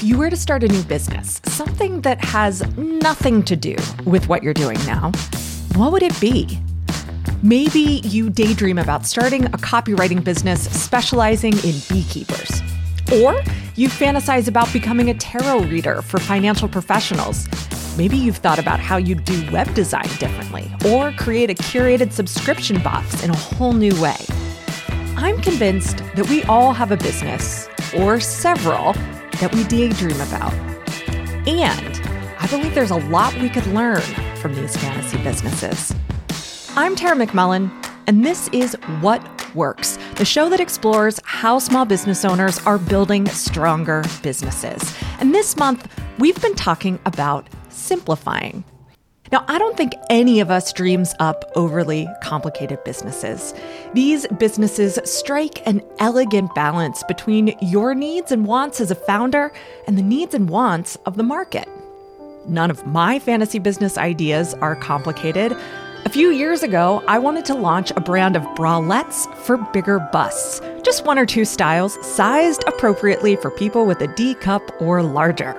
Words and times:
If 0.00 0.04
you 0.04 0.16
were 0.16 0.30
to 0.30 0.36
start 0.36 0.64
a 0.64 0.68
new 0.68 0.82
business, 0.84 1.42
something 1.44 2.00
that 2.00 2.24
has 2.24 2.66
nothing 2.78 3.42
to 3.42 3.54
do 3.54 3.76
with 4.06 4.30
what 4.30 4.42
you're 4.42 4.54
doing 4.54 4.78
now, 4.86 5.12
what 5.74 5.92
would 5.92 6.02
it 6.02 6.18
be? 6.18 6.58
Maybe 7.42 8.00
you 8.04 8.30
daydream 8.30 8.78
about 8.78 9.04
starting 9.04 9.44
a 9.44 9.58
copywriting 9.58 10.24
business 10.24 10.70
specializing 10.70 11.52
in 11.52 11.74
beekeepers. 11.90 12.62
Or 13.12 13.42
you 13.76 13.90
fantasize 13.90 14.48
about 14.48 14.72
becoming 14.72 15.10
a 15.10 15.14
tarot 15.14 15.64
reader 15.64 16.00
for 16.00 16.18
financial 16.18 16.66
professionals. 16.66 17.46
Maybe 17.98 18.16
you've 18.16 18.38
thought 18.38 18.58
about 18.58 18.80
how 18.80 18.96
you'd 18.96 19.26
do 19.26 19.52
web 19.52 19.74
design 19.74 20.08
differently 20.18 20.72
or 20.86 21.12
create 21.12 21.50
a 21.50 21.54
curated 21.54 22.10
subscription 22.10 22.80
box 22.82 23.22
in 23.22 23.28
a 23.28 23.36
whole 23.36 23.74
new 23.74 23.92
way. 24.00 24.16
I'm 25.18 25.42
convinced 25.42 25.98
that 26.16 26.26
we 26.30 26.42
all 26.44 26.72
have 26.72 26.90
a 26.90 26.96
business, 26.96 27.68
or 27.94 28.18
several, 28.18 28.94
that 29.40 29.54
we 29.54 29.64
daydream 29.64 30.20
about. 30.20 30.52
And 31.48 32.00
I 32.38 32.46
believe 32.48 32.74
there's 32.74 32.90
a 32.90 32.96
lot 32.96 33.34
we 33.40 33.48
could 33.48 33.66
learn 33.68 34.02
from 34.36 34.54
these 34.54 34.76
fantasy 34.76 35.16
businesses. 35.22 35.94
I'm 36.76 36.94
Tara 36.94 37.16
McMullin, 37.16 37.70
and 38.06 38.24
this 38.24 38.48
is 38.52 38.74
What 39.00 39.54
Works, 39.54 39.98
the 40.16 40.24
show 40.24 40.48
that 40.50 40.60
explores 40.60 41.18
how 41.24 41.58
small 41.58 41.84
business 41.84 42.24
owners 42.24 42.58
are 42.66 42.78
building 42.78 43.26
stronger 43.28 44.04
businesses. 44.22 44.94
And 45.18 45.34
this 45.34 45.56
month, 45.56 45.90
we've 46.18 46.40
been 46.40 46.54
talking 46.54 47.00
about 47.06 47.48
simplifying. 47.70 48.62
Now, 49.32 49.44
I 49.46 49.58
don't 49.58 49.76
think 49.76 49.92
any 50.08 50.40
of 50.40 50.50
us 50.50 50.72
dreams 50.72 51.14
up 51.20 51.52
overly 51.54 52.08
complicated 52.20 52.82
businesses. 52.82 53.54
These 53.94 54.26
businesses 54.38 54.98
strike 55.04 55.64
an 55.68 55.82
elegant 56.00 56.52
balance 56.56 57.04
between 57.04 57.56
your 57.62 57.94
needs 57.94 58.32
and 58.32 58.44
wants 58.44 58.80
as 58.80 58.90
a 58.90 58.96
founder 58.96 59.52
and 59.86 59.96
the 59.96 60.02
needs 60.02 60.34
and 60.34 60.48
wants 60.48 60.96
of 61.06 61.16
the 61.16 61.22
market. 61.22 61.68
None 62.46 62.72
of 62.72 62.84
my 62.86 63.20
fantasy 63.20 63.60
business 63.60 63.96
ideas 63.96 64.54
are 64.54 64.74
complicated. 64.74 65.56
A 66.06 66.08
few 66.08 66.30
years 66.30 66.64
ago, 66.64 67.04
I 67.06 67.18
wanted 67.20 67.44
to 67.44 67.54
launch 67.54 67.92
a 67.92 68.00
brand 68.00 68.34
of 68.34 68.42
bralettes 68.56 69.32
for 69.36 69.58
bigger 69.72 70.00
busts, 70.12 70.60
just 70.82 71.04
one 71.04 71.18
or 71.18 71.26
two 71.26 71.44
styles 71.44 71.94
sized 72.04 72.64
appropriately 72.66 73.36
for 73.36 73.50
people 73.50 73.86
with 73.86 74.00
a 74.00 74.08
D 74.08 74.34
cup 74.34 74.62
or 74.80 75.02
larger. 75.02 75.52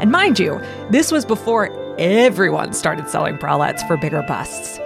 And 0.00 0.10
mind 0.10 0.38
you, 0.38 0.60
this 0.90 1.12
was 1.12 1.24
before 1.24 1.68
everyone 2.00 2.72
started 2.72 3.10
selling 3.10 3.36
bralettes 3.36 3.86
for 3.86 3.94
bigger 3.94 4.22
busts. 4.22 4.80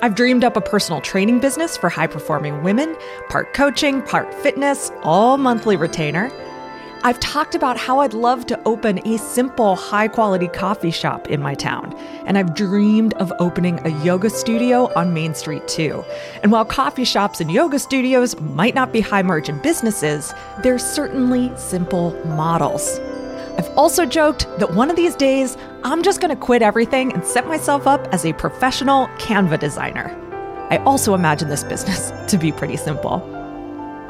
I've 0.00 0.14
dreamed 0.14 0.44
up 0.44 0.56
a 0.56 0.62
personal 0.62 1.02
training 1.02 1.40
business 1.40 1.76
for 1.76 1.90
high 1.90 2.06
performing 2.06 2.62
women, 2.62 2.96
part 3.28 3.52
coaching, 3.52 4.00
part 4.00 4.32
fitness, 4.32 4.90
all 5.02 5.36
monthly 5.36 5.76
retainer. 5.76 6.32
I've 7.04 7.20
talked 7.20 7.54
about 7.54 7.76
how 7.76 8.00
I'd 8.00 8.14
love 8.14 8.46
to 8.46 8.58
open 8.64 9.06
a 9.06 9.18
simple, 9.18 9.76
high 9.76 10.08
quality 10.08 10.48
coffee 10.48 10.90
shop 10.90 11.28
in 11.28 11.42
my 11.42 11.54
town. 11.54 11.94
And 12.24 12.38
I've 12.38 12.54
dreamed 12.54 13.12
of 13.14 13.30
opening 13.38 13.78
a 13.86 13.90
yoga 14.02 14.30
studio 14.30 14.90
on 14.96 15.12
Main 15.12 15.34
Street 15.34 15.68
too. 15.68 16.02
And 16.42 16.50
while 16.50 16.64
coffee 16.64 17.04
shops 17.04 17.42
and 17.42 17.52
yoga 17.52 17.78
studios 17.78 18.40
might 18.40 18.74
not 18.74 18.90
be 18.90 19.00
high 19.00 19.22
margin 19.22 19.58
businesses, 19.58 20.32
they're 20.62 20.78
certainly 20.78 21.52
simple 21.56 22.12
models. 22.24 22.98
I've 23.58 23.76
also 23.76 24.06
joked 24.06 24.46
that 24.60 24.72
one 24.72 24.88
of 24.88 24.94
these 24.94 25.16
days, 25.16 25.56
I'm 25.82 26.04
just 26.04 26.20
going 26.20 26.30
to 26.30 26.40
quit 26.40 26.62
everything 26.62 27.12
and 27.12 27.24
set 27.24 27.48
myself 27.48 27.88
up 27.88 28.06
as 28.14 28.24
a 28.24 28.32
professional 28.32 29.08
Canva 29.18 29.58
designer. 29.58 30.16
I 30.70 30.76
also 30.78 31.12
imagine 31.12 31.48
this 31.48 31.64
business 31.64 32.12
to 32.30 32.38
be 32.38 32.52
pretty 32.52 32.76
simple. 32.76 33.20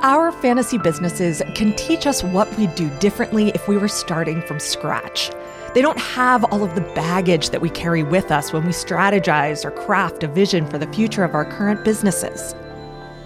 Our 0.02 0.32
fantasy 0.32 0.76
businesses 0.76 1.42
can 1.54 1.74
teach 1.76 2.06
us 2.06 2.22
what 2.22 2.54
we'd 2.58 2.74
do 2.74 2.90
differently 2.98 3.48
if 3.54 3.66
we 3.66 3.78
were 3.78 3.88
starting 3.88 4.42
from 4.42 4.60
scratch. 4.60 5.30
They 5.72 5.80
don't 5.80 5.98
have 5.98 6.44
all 6.44 6.62
of 6.62 6.74
the 6.74 6.92
baggage 6.94 7.48
that 7.48 7.62
we 7.62 7.70
carry 7.70 8.02
with 8.02 8.30
us 8.30 8.52
when 8.52 8.66
we 8.66 8.72
strategize 8.72 9.64
or 9.64 9.70
craft 9.70 10.24
a 10.24 10.28
vision 10.28 10.66
for 10.66 10.76
the 10.76 10.92
future 10.92 11.24
of 11.24 11.34
our 11.34 11.46
current 11.46 11.84
businesses. 11.86 12.54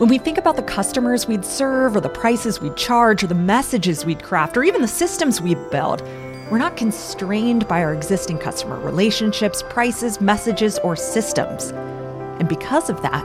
When 0.03 0.09
we 0.09 0.19
think 0.19 0.37
about 0.37 0.57
the 0.57 0.65
customers 0.65 1.29
we'd 1.29 1.45
serve, 1.45 1.95
or 1.95 2.01
the 2.01 2.09
prices 2.09 2.61
we'd 2.61 2.77
charge, 2.77 3.23
or 3.23 3.29
the 3.29 3.37
messages 3.37 4.05
we'd 4.05 4.21
craft, 4.21 4.57
or 4.57 4.65
even 4.65 4.83
the 4.83 4.89
systems 4.89 5.41
we'd 5.41 5.71
build, 5.71 6.01
we're 6.51 6.59
not 6.59 6.77
constrained 6.77 7.69
by 7.69 7.85
our 7.85 7.95
existing 7.95 8.39
customer 8.39 8.81
relationships, 8.81 9.63
prices, 9.71 10.21
messages, 10.21 10.81
or 10.81 10.97
systems. 10.97 11.71
And 12.41 12.49
because 12.49 12.91
of 12.91 13.01
that, 13.03 13.25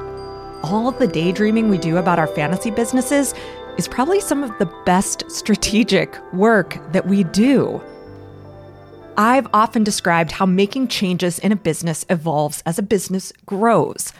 all 0.62 0.92
the 0.92 1.08
daydreaming 1.08 1.70
we 1.70 1.80
do 1.80 1.98
about 1.98 2.20
our 2.20 2.28
fantasy 2.28 2.70
businesses 2.70 3.34
is 3.80 3.88
probably 3.88 4.22
some 4.22 4.44
of 4.44 4.56
the 4.60 4.72
best 4.86 5.24
strategic 5.32 6.16
work 6.32 6.78
that 6.92 7.08
we 7.08 7.24
do. 7.24 7.82
I've 9.18 9.48
often 9.52 9.84
described 9.84 10.32
how 10.32 10.46
making 10.46 10.90
changes 10.90 11.40
in 11.40 11.52
a 11.52 11.56
business 11.56 12.06
evolves 12.08 12.62
as 12.68 12.78
a 12.78 12.84
business 12.84 13.34
grows. 13.48 14.14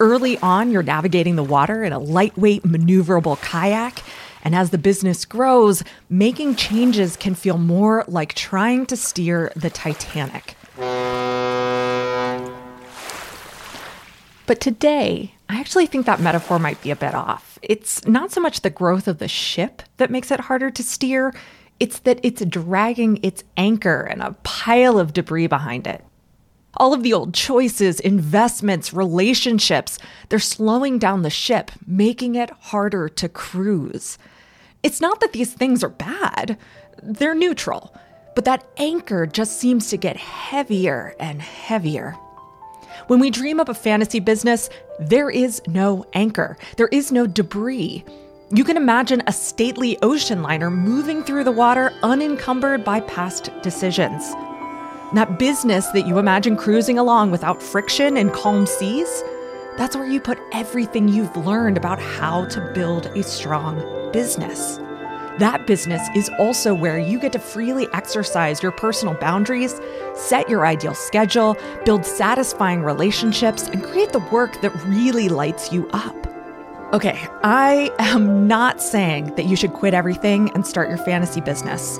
Early 0.00 0.38
on, 0.38 0.70
you're 0.70 0.82
navigating 0.82 1.36
the 1.36 1.44
water 1.44 1.84
in 1.84 1.92
a 1.92 1.98
lightweight, 1.98 2.62
maneuverable 2.64 3.40
kayak. 3.40 4.02
And 4.42 4.54
as 4.54 4.70
the 4.70 4.78
business 4.78 5.24
grows, 5.24 5.84
making 6.10 6.56
changes 6.56 7.16
can 7.16 7.34
feel 7.34 7.58
more 7.58 8.04
like 8.08 8.34
trying 8.34 8.86
to 8.86 8.96
steer 8.96 9.52
the 9.54 9.70
Titanic. 9.70 10.56
But 14.46 14.60
today, 14.60 15.34
I 15.48 15.60
actually 15.60 15.86
think 15.86 16.06
that 16.06 16.20
metaphor 16.20 16.58
might 16.58 16.82
be 16.82 16.90
a 16.90 16.96
bit 16.96 17.14
off. 17.14 17.58
It's 17.62 18.04
not 18.06 18.32
so 18.32 18.40
much 18.40 18.62
the 18.62 18.70
growth 18.70 19.06
of 19.06 19.18
the 19.18 19.28
ship 19.28 19.82
that 19.98 20.10
makes 20.10 20.30
it 20.32 20.40
harder 20.40 20.70
to 20.70 20.82
steer, 20.82 21.32
it's 21.78 22.00
that 22.00 22.18
it's 22.22 22.44
dragging 22.44 23.20
its 23.22 23.44
anchor 23.56 24.00
and 24.00 24.20
a 24.22 24.36
pile 24.42 24.98
of 24.98 25.12
debris 25.12 25.46
behind 25.46 25.86
it. 25.86 26.04
All 26.76 26.94
of 26.94 27.02
the 27.02 27.12
old 27.12 27.34
choices, 27.34 28.00
investments, 28.00 28.94
relationships, 28.94 29.98
they're 30.28 30.38
slowing 30.38 30.98
down 30.98 31.22
the 31.22 31.30
ship, 31.30 31.70
making 31.86 32.34
it 32.34 32.50
harder 32.60 33.08
to 33.10 33.28
cruise. 33.28 34.16
It's 34.82 35.00
not 35.00 35.20
that 35.20 35.32
these 35.32 35.52
things 35.52 35.84
are 35.84 35.90
bad, 35.90 36.58
they're 37.02 37.34
neutral, 37.34 37.94
but 38.34 38.46
that 38.46 38.66
anchor 38.78 39.26
just 39.26 39.58
seems 39.58 39.90
to 39.90 39.96
get 39.96 40.16
heavier 40.16 41.14
and 41.20 41.42
heavier. 41.42 42.16
When 43.06 43.20
we 43.20 43.30
dream 43.30 43.60
up 43.60 43.68
a 43.68 43.74
fantasy 43.74 44.20
business, 44.20 44.70
there 44.98 45.28
is 45.28 45.60
no 45.66 46.06
anchor, 46.14 46.56
there 46.76 46.88
is 46.88 47.12
no 47.12 47.26
debris. 47.26 48.04
You 48.50 48.64
can 48.64 48.76
imagine 48.76 49.22
a 49.26 49.32
stately 49.32 49.98
ocean 50.02 50.42
liner 50.42 50.70
moving 50.70 51.22
through 51.22 51.44
the 51.44 51.52
water 51.52 51.92
unencumbered 52.02 52.84
by 52.84 53.00
past 53.00 53.50
decisions. 53.62 54.34
That 55.14 55.38
business 55.38 55.88
that 55.88 56.06
you 56.06 56.18
imagine 56.18 56.56
cruising 56.56 56.98
along 56.98 57.32
without 57.32 57.62
friction 57.62 58.16
and 58.16 58.32
calm 58.32 58.64
seas, 58.64 59.22
that's 59.76 59.94
where 59.94 60.06
you 60.06 60.18
put 60.18 60.38
everything 60.52 61.06
you've 61.06 61.36
learned 61.36 61.76
about 61.76 61.98
how 61.98 62.46
to 62.46 62.72
build 62.72 63.06
a 63.06 63.22
strong 63.22 64.10
business. 64.10 64.78
That 65.38 65.66
business 65.66 66.00
is 66.16 66.30
also 66.38 66.72
where 66.72 66.98
you 66.98 67.18
get 67.18 67.32
to 67.32 67.38
freely 67.38 67.88
exercise 67.92 68.62
your 68.62 68.72
personal 68.72 69.12
boundaries, 69.14 69.78
set 70.14 70.48
your 70.48 70.66
ideal 70.66 70.94
schedule, 70.94 71.58
build 71.84 72.06
satisfying 72.06 72.82
relationships, 72.82 73.68
and 73.68 73.84
create 73.84 74.12
the 74.12 74.26
work 74.30 74.62
that 74.62 74.74
really 74.86 75.28
lights 75.28 75.70
you 75.70 75.90
up. 75.92 76.16
Okay, 76.94 77.18
I 77.42 77.90
am 77.98 78.46
not 78.46 78.80
saying 78.80 79.34
that 79.36 79.44
you 79.44 79.56
should 79.56 79.72
quit 79.74 79.92
everything 79.92 80.50
and 80.54 80.66
start 80.66 80.88
your 80.88 80.98
fantasy 80.98 81.40
business. 81.42 81.98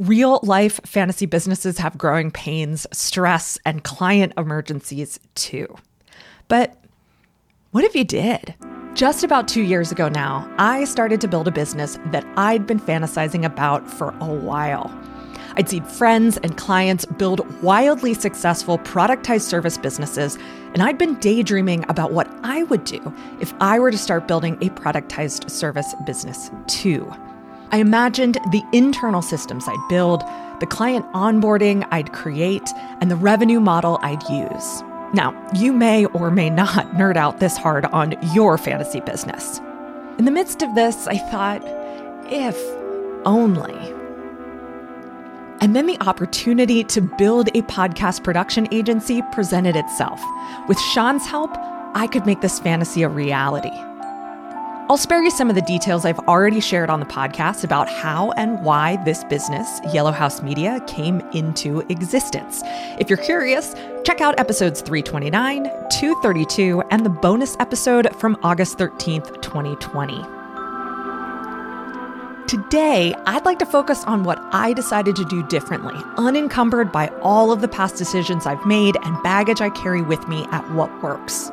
Real 0.00 0.40
life 0.42 0.80
fantasy 0.86 1.26
businesses 1.26 1.76
have 1.76 1.98
growing 1.98 2.30
pains, 2.30 2.86
stress, 2.90 3.58
and 3.66 3.84
client 3.84 4.32
emergencies 4.38 5.20
too. 5.34 5.76
But 6.48 6.74
what 7.72 7.84
if 7.84 7.94
you 7.94 8.04
did? 8.04 8.54
Just 8.94 9.24
about 9.24 9.46
two 9.46 9.60
years 9.60 9.92
ago 9.92 10.08
now, 10.08 10.50
I 10.56 10.84
started 10.84 11.20
to 11.20 11.28
build 11.28 11.48
a 11.48 11.50
business 11.50 11.98
that 12.12 12.24
I'd 12.38 12.66
been 12.66 12.80
fantasizing 12.80 13.44
about 13.44 13.90
for 13.90 14.14
a 14.22 14.32
while. 14.32 14.90
I'd 15.56 15.68
seen 15.68 15.84
friends 15.84 16.38
and 16.38 16.56
clients 16.56 17.04
build 17.04 17.46
wildly 17.62 18.14
successful 18.14 18.78
productized 18.78 19.42
service 19.42 19.76
businesses, 19.76 20.38
and 20.72 20.82
I'd 20.82 20.96
been 20.96 21.16
daydreaming 21.16 21.84
about 21.90 22.12
what 22.12 22.26
I 22.42 22.62
would 22.62 22.84
do 22.84 23.14
if 23.38 23.52
I 23.60 23.78
were 23.78 23.90
to 23.90 23.98
start 23.98 24.26
building 24.26 24.54
a 24.62 24.70
productized 24.70 25.50
service 25.50 25.94
business 26.06 26.50
too. 26.68 27.06
I 27.72 27.78
imagined 27.78 28.38
the 28.50 28.64
internal 28.72 29.22
systems 29.22 29.68
I'd 29.68 29.88
build, 29.88 30.22
the 30.58 30.66
client 30.66 31.06
onboarding 31.12 31.86
I'd 31.90 32.12
create, 32.12 32.68
and 33.00 33.10
the 33.10 33.16
revenue 33.16 33.60
model 33.60 33.98
I'd 34.02 34.22
use. 34.28 34.82
Now, 35.12 35.34
you 35.54 35.72
may 35.72 36.04
or 36.06 36.30
may 36.30 36.50
not 36.50 36.92
nerd 36.92 37.16
out 37.16 37.40
this 37.40 37.56
hard 37.56 37.84
on 37.86 38.14
your 38.34 38.58
fantasy 38.58 39.00
business. 39.00 39.60
In 40.18 40.24
the 40.24 40.30
midst 40.30 40.62
of 40.62 40.74
this, 40.74 41.06
I 41.06 41.18
thought, 41.18 41.62
if 42.30 42.58
only. 43.24 43.74
And 45.60 45.76
then 45.76 45.86
the 45.86 46.00
opportunity 46.00 46.84
to 46.84 47.00
build 47.00 47.48
a 47.48 47.62
podcast 47.62 48.24
production 48.24 48.66
agency 48.72 49.22
presented 49.32 49.76
itself. 49.76 50.20
With 50.68 50.78
Sean's 50.78 51.26
help, 51.26 51.50
I 51.94 52.08
could 52.10 52.26
make 52.26 52.40
this 52.40 52.58
fantasy 52.58 53.02
a 53.02 53.08
reality. 53.08 53.76
I'll 54.90 54.96
spare 54.96 55.22
you 55.22 55.30
some 55.30 55.48
of 55.48 55.54
the 55.54 55.62
details 55.62 56.04
I've 56.04 56.18
already 56.18 56.58
shared 56.58 56.90
on 56.90 56.98
the 56.98 57.06
podcast 57.06 57.62
about 57.62 57.88
how 57.88 58.32
and 58.32 58.60
why 58.64 58.96
this 59.04 59.22
business, 59.22 59.78
Yellow 59.94 60.10
House 60.10 60.42
Media, 60.42 60.82
came 60.88 61.20
into 61.32 61.86
existence. 61.90 62.60
If 62.98 63.08
you're 63.08 63.16
curious, 63.16 63.72
check 64.04 64.20
out 64.20 64.40
episodes 64.40 64.80
329, 64.80 65.62
232, 65.90 66.82
and 66.90 67.06
the 67.06 67.08
bonus 67.08 67.56
episode 67.60 68.12
from 68.16 68.36
August 68.42 68.78
13th, 68.78 69.40
2020. 69.40 70.24
Today, 72.48 73.14
I'd 73.26 73.44
like 73.44 73.60
to 73.60 73.66
focus 73.66 74.02
on 74.06 74.24
what 74.24 74.40
I 74.50 74.72
decided 74.72 75.14
to 75.14 75.24
do 75.26 75.46
differently, 75.46 75.94
unencumbered 76.16 76.90
by 76.90 77.10
all 77.22 77.52
of 77.52 77.60
the 77.60 77.68
past 77.68 77.94
decisions 77.94 78.44
I've 78.44 78.66
made 78.66 78.96
and 79.04 79.22
baggage 79.22 79.60
I 79.60 79.70
carry 79.70 80.02
with 80.02 80.26
me 80.26 80.48
at 80.50 80.68
What 80.72 81.00
Works. 81.00 81.52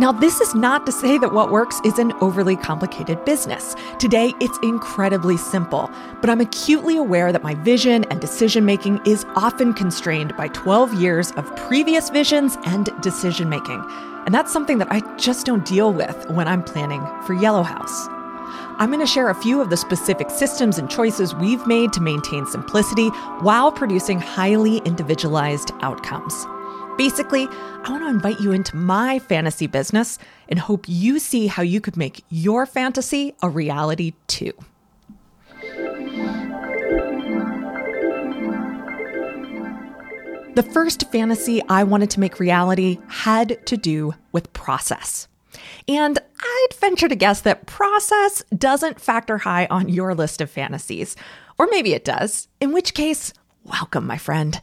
Now, 0.00 0.12
this 0.12 0.40
is 0.40 0.54
not 0.54 0.86
to 0.86 0.92
say 0.92 1.18
that 1.18 1.32
What 1.32 1.50
Works 1.50 1.80
is 1.84 1.98
an 1.98 2.12
overly 2.20 2.54
complicated 2.54 3.24
business. 3.24 3.74
Today, 3.98 4.32
it's 4.38 4.56
incredibly 4.62 5.36
simple, 5.36 5.90
but 6.20 6.30
I'm 6.30 6.40
acutely 6.40 6.96
aware 6.96 7.32
that 7.32 7.42
my 7.42 7.56
vision 7.56 8.04
and 8.04 8.20
decision 8.20 8.64
making 8.64 9.00
is 9.04 9.26
often 9.34 9.74
constrained 9.74 10.36
by 10.36 10.48
12 10.48 10.94
years 10.94 11.32
of 11.32 11.54
previous 11.56 12.10
visions 12.10 12.56
and 12.64 12.88
decision 13.02 13.48
making. 13.48 13.84
And 14.24 14.32
that's 14.32 14.52
something 14.52 14.78
that 14.78 14.92
I 14.92 15.00
just 15.16 15.44
don't 15.46 15.66
deal 15.66 15.92
with 15.92 16.30
when 16.30 16.46
I'm 16.46 16.62
planning 16.62 17.04
for 17.26 17.34
Yellow 17.34 17.64
House. 17.64 18.06
I'm 18.78 18.90
going 18.90 19.00
to 19.00 19.06
share 19.06 19.30
a 19.30 19.34
few 19.34 19.60
of 19.60 19.68
the 19.68 19.76
specific 19.76 20.30
systems 20.30 20.78
and 20.78 20.88
choices 20.88 21.34
we've 21.34 21.66
made 21.66 21.92
to 21.94 22.00
maintain 22.00 22.46
simplicity 22.46 23.08
while 23.40 23.72
producing 23.72 24.20
highly 24.20 24.78
individualized 24.78 25.72
outcomes. 25.80 26.46
Basically, 26.98 27.46
I 27.46 27.90
want 27.90 28.02
to 28.02 28.08
invite 28.08 28.40
you 28.40 28.50
into 28.50 28.74
my 28.74 29.20
fantasy 29.20 29.68
business 29.68 30.18
and 30.48 30.58
hope 30.58 30.84
you 30.88 31.20
see 31.20 31.46
how 31.46 31.62
you 31.62 31.80
could 31.80 31.96
make 31.96 32.24
your 32.28 32.66
fantasy 32.66 33.34
a 33.40 33.48
reality 33.48 34.14
too. 34.26 34.52
The 40.56 40.68
first 40.72 41.08
fantasy 41.12 41.62
I 41.68 41.84
wanted 41.84 42.10
to 42.10 42.20
make 42.20 42.40
reality 42.40 42.98
had 43.06 43.64
to 43.66 43.76
do 43.76 44.14
with 44.32 44.52
process. 44.52 45.28
And 45.86 46.18
I'd 46.40 46.74
venture 46.80 47.06
to 47.06 47.14
guess 47.14 47.42
that 47.42 47.66
process 47.66 48.42
doesn't 48.56 49.00
factor 49.00 49.38
high 49.38 49.68
on 49.70 49.88
your 49.88 50.16
list 50.16 50.40
of 50.40 50.50
fantasies. 50.50 51.14
Or 51.60 51.68
maybe 51.70 51.94
it 51.94 52.04
does, 52.04 52.48
in 52.60 52.72
which 52.72 52.92
case, 52.92 53.32
welcome, 53.62 54.04
my 54.04 54.18
friend. 54.18 54.60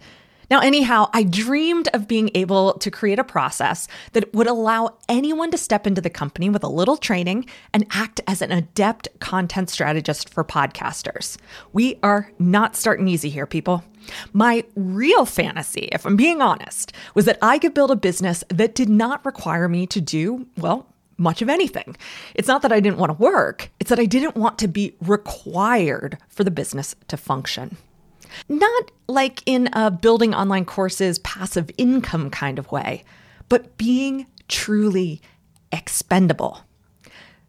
Now, 0.49 0.59
anyhow, 0.59 1.09
I 1.13 1.23
dreamed 1.23 1.89
of 1.93 2.07
being 2.07 2.29
able 2.35 2.73
to 2.73 2.91
create 2.91 3.19
a 3.19 3.23
process 3.23 3.87
that 4.13 4.33
would 4.33 4.47
allow 4.47 4.97
anyone 5.09 5.51
to 5.51 5.57
step 5.57 5.87
into 5.87 6.01
the 6.01 6.09
company 6.09 6.49
with 6.49 6.63
a 6.63 6.69
little 6.69 6.97
training 6.97 7.45
and 7.73 7.85
act 7.91 8.21
as 8.27 8.41
an 8.41 8.51
adept 8.51 9.07
content 9.19 9.69
strategist 9.69 10.29
for 10.29 10.43
podcasters. 10.43 11.37
We 11.73 11.99
are 12.03 12.31
not 12.39 12.75
starting 12.75 13.07
easy 13.07 13.29
here, 13.29 13.45
people. 13.47 13.83
My 14.33 14.63
real 14.75 15.25
fantasy, 15.25 15.89
if 15.91 16.05
I'm 16.05 16.15
being 16.15 16.41
honest, 16.41 16.93
was 17.15 17.25
that 17.25 17.39
I 17.41 17.57
could 17.57 17.73
build 17.73 17.91
a 17.91 17.95
business 17.95 18.43
that 18.49 18.75
did 18.75 18.89
not 18.89 19.25
require 19.25 19.67
me 19.67 19.87
to 19.87 19.99
do, 19.99 20.45
well, 20.57 20.85
much 21.17 21.41
of 21.41 21.49
anything. 21.49 21.95
It's 22.35 22.47
not 22.47 22.61
that 22.61 22.71
I 22.71 22.79
didn't 22.79 22.99
want 22.99 23.11
to 23.11 23.23
work, 23.23 23.71
it's 23.79 23.89
that 23.89 23.99
I 23.99 24.05
didn't 24.05 24.35
want 24.35 24.59
to 24.59 24.67
be 24.67 24.95
required 25.01 26.17
for 26.29 26.43
the 26.43 26.51
business 26.51 26.95
to 27.07 27.17
function. 27.17 27.77
Not 28.49 28.91
like 29.07 29.41
in 29.45 29.69
a 29.73 29.91
building 29.91 30.33
online 30.33 30.65
courses, 30.65 31.19
passive 31.19 31.69
income 31.77 32.29
kind 32.29 32.59
of 32.59 32.71
way, 32.71 33.03
but 33.49 33.77
being 33.77 34.27
truly 34.47 35.21
expendable. 35.71 36.61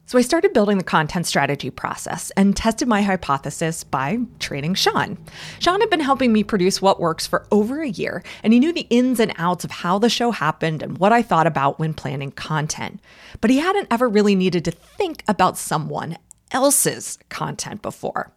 So 0.09 0.19
I 0.19 0.23
started 0.23 0.53
building 0.53 0.79
the 0.79 0.85
content 0.85 1.27
strategy 1.27 1.69
process 1.69 2.31
and 2.37 2.57
tested 2.57 2.87
my 2.87 3.03
hypothesis 3.03 3.83
by 3.83 4.21
training 4.39 4.75
Sean. 4.75 5.19
Sean 5.59 5.81
had 5.81 5.91
been 5.91 5.99
helping 5.99 6.33
me 6.33 6.45
produce 6.45 6.81
What 6.81 7.01
Works 7.01 7.27
for 7.27 7.45
over 7.51 7.83
a 7.83 7.89
year, 7.89 8.23
and 8.45 8.53
he 8.53 8.61
knew 8.61 8.73
the 8.73 8.87
ins 8.89 9.19
and 9.19 9.33
outs 9.37 9.65
of 9.65 9.73
how 9.73 9.99
the 9.99 10.09
show 10.09 10.31
happened 10.31 10.81
and 10.81 10.99
what 10.99 11.13
I 11.13 11.23
thought 11.23 11.49
about 11.49 11.81
when 11.81 11.93
planning 11.93 12.31
content. 12.31 13.01
But 13.41 13.51
he 13.51 13.59
hadn't 13.59 13.89
ever 13.91 14.09
really 14.09 14.37
needed 14.37 14.65
to 14.67 14.71
think 14.71 15.25
about 15.27 15.59
someone 15.59 16.19
else's 16.53 17.19
content 17.29 17.83
before. 17.83 18.31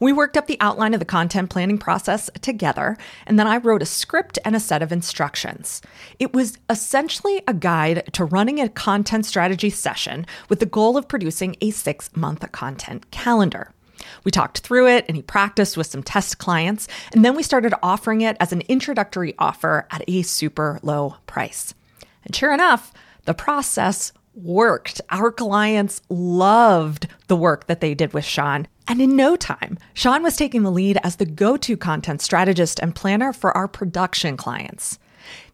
We 0.00 0.12
worked 0.12 0.36
up 0.36 0.46
the 0.46 0.60
outline 0.60 0.94
of 0.94 1.00
the 1.00 1.06
content 1.06 1.50
planning 1.50 1.78
process 1.78 2.30
together, 2.40 2.96
and 3.26 3.38
then 3.38 3.46
I 3.46 3.58
wrote 3.58 3.82
a 3.82 3.86
script 3.86 4.38
and 4.44 4.56
a 4.56 4.60
set 4.60 4.82
of 4.82 4.92
instructions. 4.92 5.82
It 6.18 6.32
was 6.32 6.58
essentially 6.68 7.42
a 7.46 7.54
guide 7.54 8.08
to 8.12 8.24
running 8.24 8.60
a 8.60 8.68
content 8.68 9.26
strategy 9.26 9.70
session 9.70 10.26
with 10.48 10.60
the 10.60 10.66
goal 10.66 10.96
of 10.96 11.08
producing 11.08 11.56
a 11.60 11.70
six 11.70 12.14
month 12.16 12.50
content 12.52 13.10
calendar. 13.10 13.72
We 14.24 14.30
talked 14.30 14.58
through 14.58 14.88
it 14.88 15.04
and 15.08 15.16
he 15.16 15.22
practiced 15.22 15.76
with 15.76 15.86
some 15.86 16.02
test 16.02 16.38
clients, 16.38 16.88
and 17.12 17.24
then 17.24 17.36
we 17.36 17.42
started 17.42 17.74
offering 17.82 18.20
it 18.20 18.36
as 18.40 18.52
an 18.52 18.62
introductory 18.62 19.34
offer 19.38 19.86
at 19.90 20.04
a 20.06 20.22
super 20.22 20.78
low 20.82 21.16
price. 21.26 21.74
And 22.24 22.34
sure 22.34 22.52
enough, 22.52 22.92
the 23.24 23.34
process 23.34 24.12
worked. 24.36 25.00
Our 25.10 25.32
clients 25.32 26.02
loved 26.08 27.08
the 27.26 27.36
work 27.36 27.66
that 27.66 27.80
they 27.80 27.94
did 27.94 28.12
with 28.12 28.24
Sean. 28.24 28.68
And 28.86 29.00
in 29.00 29.16
no 29.16 29.34
time, 29.34 29.78
Sean 29.94 30.22
was 30.22 30.36
taking 30.36 30.62
the 30.62 30.70
lead 30.70 30.98
as 31.02 31.16
the 31.16 31.26
go 31.26 31.56
to 31.56 31.76
content 31.76 32.20
strategist 32.20 32.78
and 32.78 32.94
planner 32.94 33.32
for 33.32 33.56
our 33.56 33.66
production 33.66 34.36
clients. 34.36 34.98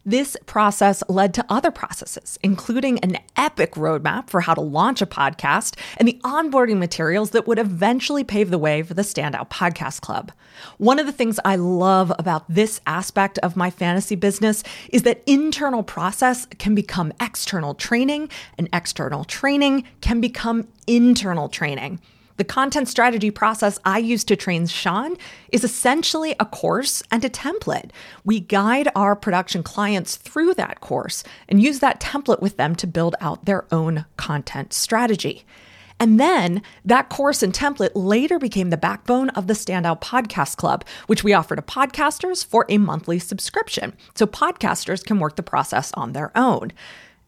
This 0.04 0.36
process 0.46 1.04
led 1.08 1.32
to 1.34 1.44
other 1.48 1.70
processes, 1.70 2.36
including 2.42 2.98
an 3.00 3.18
epic 3.36 3.74
roadmap 3.74 4.30
for 4.30 4.40
how 4.40 4.52
to 4.54 4.60
launch 4.60 5.00
a 5.00 5.06
podcast 5.06 5.78
and 5.96 6.08
the 6.08 6.18
onboarding 6.24 6.78
materials 6.78 7.30
that 7.30 7.46
would 7.46 7.60
eventually 7.60 8.24
pave 8.24 8.50
the 8.50 8.58
way 8.58 8.82
for 8.82 8.94
the 8.94 9.02
Standout 9.02 9.48
Podcast 9.48 10.00
Club. 10.00 10.32
One 10.78 10.98
of 10.98 11.06
the 11.06 11.12
things 11.12 11.38
I 11.44 11.54
love 11.54 12.12
about 12.18 12.44
this 12.48 12.80
aspect 12.84 13.38
of 13.38 13.56
my 13.56 13.70
fantasy 13.70 14.16
business 14.16 14.64
is 14.88 15.02
that 15.02 15.22
internal 15.24 15.84
process 15.84 16.46
can 16.46 16.74
become 16.74 17.12
external 17.20 17.74
training, 17.74 18.28
and 18.58 18.68
external 18.72 19.22
training 19.22 19.84
can 20.00 20.20
become 20.20 20.66
internal 20.88 21.48
training. 21.48 22.00
The 22.42 22.48
content 22.48 22.88
strategy 22.88 23.30
process 23.30 23.78
I 23.84 23.98
use 23.98 24.24
to 24.24 24.34
train 24.34 24.66
Sean 24.66 25.16
is 25.52 25.62
essentially 25.62 26.34
a 26.40 26.44
course 26.44 27.00
and 27.08 27.24
a 27.24 27.30
template. 27.30 27.90
We 28.24 28.40
guide 28.40 28.88
our 28.96 29.14
production 29.14 29.62
clients 29.62 30.16
through 30.16 30.54
that 30.54 30.80
course 30.80 31.22
and 31.48 31.62
use 31.62 31.78
that 31.78 32.00
template 32.00 32.42
with 32.42 32.56
them 32.56 32.74
to 32.74 32.86
build 32.88 33.14
out 33.20 33.44
their 33.44 33.72
own 33.72 34.06
content 34.16 34.72
strategy. 34.72 35.44
And 36.00 36.18
then 36.18 36.62
that 36.84 37.10
course 37.10 37.44
and 37.44 37.54
template 37.54 37.92
later 37.94 38.40
became 38.40 38.70
the 38.70 38.76
backbone 38.76 39.28
of 39.28 39.46
the 39.46 39.54
Standout 39.54 40.00
Podcast 40.00 40.56
Club, 40.56 40.84
which 41.06 41.22
we 41.22 41.32
offer 41.32 41.54
to 41.54 41.62
podcasters 41.62 42.44
for 42.44 42.66
a 42.68 42.76
monthly 42.76 43.20
subscription. 43.20 43.92
So 44.16 44.26
podcasters 44.26 45.04
can 45.04 45.20
work 45.20 45.36
the 45.36 45.44
process 45.44 45.92
on 45.92 46.12
their 46.12 46.36
own. 46.36 46.72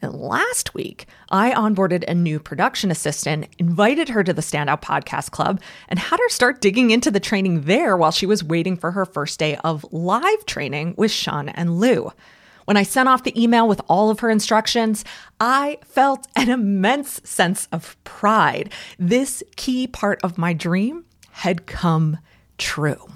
And 0.03 0.15
last 0.15 0.75
week, 0.75 1.07
I 1.31 1.53
onboarded 1.53 2.05
a 2.05 2.15
new 2.15 2.39
production 2.39 2.91
assistant, 2.91 3.49
invited 3.59 4.11
her 4.11 4.23
to 4.23 4.33
the 4.33 4.43
Standout 4.43 4.83
Podcast 4.83 5.31
Club, 5.31 5.61
and 5.89 5.99
had 5.99 6.19
her 6.19 6.29
start 6.29 6.61
digging 6.61 6.91
into 6.91 7.11
the 7.11 7.21
training 7.21 7.63
there 7.63 7.97
while 7.97 8.11
she 8.11 8.27
was 8.27 8.45
waiting 8.45 8.77
for 8.77 8.91
her 8.91 9.07
first 9.07 9.39
day 9.39 9.57
of 9.65 9.85
live 9.93 10.45
training 10.47 10.95
with 10.99 11.11
Sean 11.11 11.49
and 11.49 11.79
Lou. 11.79 12.13
When 12.67 12.77
I 12.77 12.83
sent 12.83 13.09
off 13.09 13.25
the 13.25 13.43
email 13.43 13.69
with 13.69 13.81
all 13.89 14.11
of 14.11 14.21
her 14.21 14.31
instructions, 14.31 15.05
I 15.39 15.79
felt 15.85 16.27
an 16.37 16.49
immense 16.49 17.21
sense 17.25 17.69
of 17.73 17.97
pride. 18.05 18.73
This 18.99 19.43
key 19.57 19.87
part 19.87 20.21
of 20.23 20.39
my 20.39 20.53
dream 20.53 21.05
had 21.31 21.67
come 21.67 22.19
true. 22.57 23.15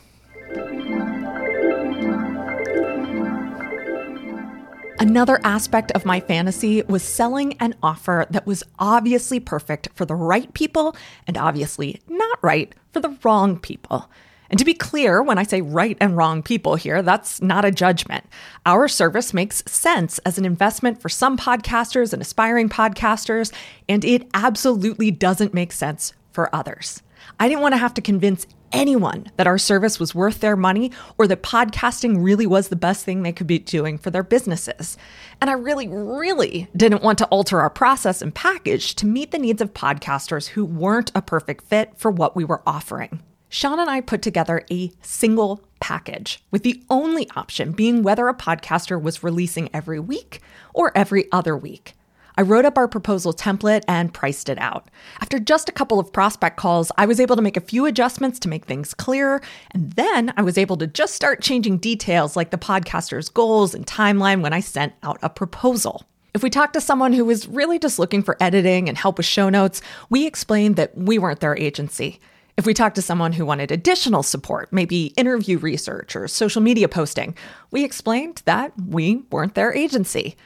Another 5.00 5.38
aspect 5.44 5.92
of 5.92 6.04
my 6.04 6.18
fantasy 6.18 6.82
was 6.82 7.04
selling 7.04 7.56
an 7.60 7.76
offer 7.84 8.26
that 8.30 8.48
was 8.48 8.64
obviously 8.80 9.38
perfect 9.38 9.88
for 9.94 10.04
the 10.04 10.16
right 10.16 10.52
people 10.54 10.96
and 11.28 11.38
obviously 11.38 12.00
not 12.08 12.42
right 12.42 12.74
for 12.92 12.98
the 12.98 13.16
wrong 13.22 13.60
people. 13.60 14.10
And 14.50 14.58
to 14.58 14.64
be 14.64 14.74
clear, 14.74 15.22
when 15.22 15.38
I 15.38 15.44
say 15.44 15.60
right 15.60 15.96
and 16.00 16.16
wrong 16.16 16.42
people 16.42 16.74
here, 16.74 17.00
that's 17.00 17.40
not 17.40 17.64
a 17.64 17.70
judgment. 17.70 18.24
Our 18.66 18.88
service 18.88 19.32
makes 19.32 19.62
sense 19.70 20.18
as 20.20 20.36
an 20.36 20.44
investment 20.44 21.00
for 21.00 21.08
some 21.08 21.36
podcasters 21.36 22.12
and 22.12 22.20
aspiring 22.20 22.68
podcasters, 22.68 23.52
and 23.88 24.04
it 24.04 24.28
absolutely 24.34 25.12
doesn't 25.12 25.54
make 25.54 25.70
sense 25.70 26.12
for 26.32 26.52
others. 26.52 27.02
I 27.38 27.48
didn't 27.48 27.62
want 27.62 27.74
to 27.74 27.78
have 27.78 27.94
to 27.94 28.02
convince 28.02 28.46
anyone 28.72 29.26
that 29.36 29.46
our 29.46 29.58
service 29.58 29.98
was 29.98 30.14
worth 30.14 30.40
their 30.40 30.56
money 30.56 30.92
or 31.16 31.26
that 31.26 31.42
podcasting 31.42 32.22
really 32.22 32.46
was 32.46 32.68
the 32.68 32.76
best 32.76 33.04
thing 33.04 33.22
they 33.22 33.32
could 33.32 33.46
be 33.46 33.58
doing 33.58 33.98
for 33.98 34.10
their 34.10 34.22
businesses. 34.22 34.96
And 35.40 35.48
I 35.48 35.54
really, 35.54 35.88
really 35.88 36.68
didn't 36.76 37.02
want 37.02 37.18
to 37.18 37.26
alter 37.26 37.60
our 37.60 37.70
process 37.70 38.20
and 38.20 38.34
package 38.34 38.94
to 38.96 39.06
meet 39.06 39.30
the 39.30 39.38
needs 39.38 39.62
of 39.62 39.74
podcasters 39.74 40.48
who 40.48 40.64
weren't 40.64 41.12
a 41.14 41.22
perfect 41.22 41.66
fit 41.66 41.92
for 41.96 42.10
what 42.10 42.36
we 42.36 42.44
were 42.44 42.62
offering. 42.66 43.22
Sean 43.48 43.80
and 43.80 43.88
I 43.88 44.02
put 44.02 44.20
together 44.20 44.62
a 44.70 44.92
single 45.00 45.62
package, 45.80 46.44
with 46.50 46.64
the 46.64 46.82
only 46.90 47.30
option 47.34 47.72
being 47.72 48.02
whether 48.02 48.28
a 48.28 48.34
podcaster 48.34 49.00
was 49.00 49.22
releasing 49.22 49.70
every 49.74 49.98
week 49.98 50.40
or 50.74 50.92
every 50.94 51.30
other 51.32 51.56
week. 51.56 51.94
I 52.38 52.42
wrote 52.42 52.64
up 52.64 52.78
our 52.78 52.86
proposal 52.86 53.34
template 53.34 53.82
and 53.88 54.14
priced 54.14 54.48
it 54.48 54.58
out. 54.58 54.88
After 55.20 55.40
just 55.40 55.68
a 55.68 55.72
couple 55.72 55.98
of 55.98 56.12
prospect 56.12 56.56
calls, 56.56 56.92
I 56.96 57.04
was 57.04 57.18
able 57.18 57.34
to 57.34 57.42
make 57.42 57.56
a 57.56 57.60
few 57.60 57.84
adjustments 57.84 58.38
to 58.38 58.48
make 58.48 58.64
things 58.64 58.94
clearer, 58.94 59.42
and 59.72 59.90
then 59.94 60.32
I 60.36 60.42
was 60.42 60.56
able 60.56 60.76
to 60.76 60.86
just 60.86 61.16
start 61.16 61.42
changing 61.42 61.78
details 61.78 62.36
like 62.36 62.52
the 62.52 62.56
podcaster's 62.56 63.28
goals 63.28 63.74
and 63.74 63.84
timeline 63.84 64.40
when 64.40 64.52
I 64.52 64.60
sent 64.60 64.92
out 65.02 65.18
a 65.20 65.28
proposal. 65.28 66.04
If 66.32 66.44
we 66.44 66.48
talked 66.48 66.74
to 66.74 66.80
someone 66.80 67.12
who 67.12 67.24
was 67.24 67.48
really 67.48 67.80
just 67.80 67.98
looking 67.98 68.22
for 68.22 68.36
editing 68.40 68.88
and 68.88 68.96
help 68.96 69.16
with 69.16 69.26
show 69.26 69.48
notes, 69.48 69.82
we 70.08 70.24
explained 70.24 70.76
that 70.76 70.96
we 70.96 71.18
weren't 71.18 71.40
their 71.40 71.56
agency. 71.56 72.20
If 72.56 72.66
we 72.66 72.72
talked 72.74 72.94
to 72.96 73.02
someone 73.02 73.32
who 73.32 73.46
wanted 73.46 73.72
additional 73.72 74.22
support, 74.22 74.72
maybe 74.72 75.06
interview 75.16 75.58
research 75.58 76.14
or 76.14 76.28
social 76.28 76.62
media 76.62 76.88
posting, 76.88 77.34
we 77.72 77.82
explained 77.82 78.42
that 78.44 78.72
we 78.80 79.24
weren't 79.32 79.56
their 79.56 79.74
agency. 79.74 80.36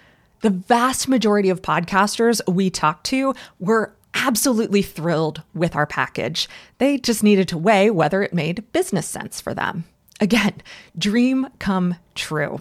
The 0.43 0.51
vast 0.51 1.07
majority 1.07 1.51
of 1.51 1.63
podcasters 1.63 2.41
we 2.53 2.69
talked 2.69 3.05
to 3.07 3.33
were 3.61 3.95
absolutely 4.13 4.83
thrilled 4.83 5.43
with 5.55 5.77
our 5.77 5.87
package. 5.87 6.49
They 6.79 6.99
just 6.99 7.23
needed 7.23 7.47
to 7.49 7.59
weigh 7.59 7.91
whether 7.91 8.25
it 8.25 8.35
made 8.35 8.71
business 8.73 9.07
sense 9.07 9.41
for 9.41 9.55
them. 9.55 9.85
Again, 10.21 10.55
dream 10.99 11.47
come 11.61 11.95
true. 12.17 12.61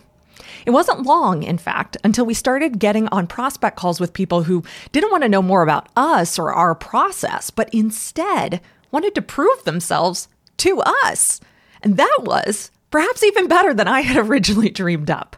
It 0.64 0.72
wasn't 0.72 1.08
long, 1.08 1.42
in 1.42 1.58
fact, 1.58 1.98
until 2.04 2.24
we 2.24 2.36
started 2.36 2.78
getting 2.78 3.08
on 3.08 3.26
prospect 3.26 3.78
calls 3.78 4.00
with 4.00 4.14
people 4.14 4.44
who 4.44 4.64
didn't 4.92 5.12
want 5.12 5.24
to 5.24 5.30
know 5.30 5.42
more 5.42 5.64
about 5.64 5.90
us 5.98 6.38
or 6.38 6.54
our 6.54 6.76
process, 6.76 7.50
but 7.50 7.74
instead 7.74 8.62
wanted 8.92 9.16
to 9.16 9.24
prove 9.24 9.64
themselves 9.64 10.28
to 10.58 10.82
us. 10.82 11.42
And 11.82 11.98
that 11.98 12.18
was 12.20 12.70
perhaps 12.92 13.24
even 13.24 13.48
better 13.48 13.74
than 13.74 13.88
I 13.88 14.02
had 14.02 14.18
originally 14.30 14.70
dreamed 14.70 15.10
up. 15.10 15.36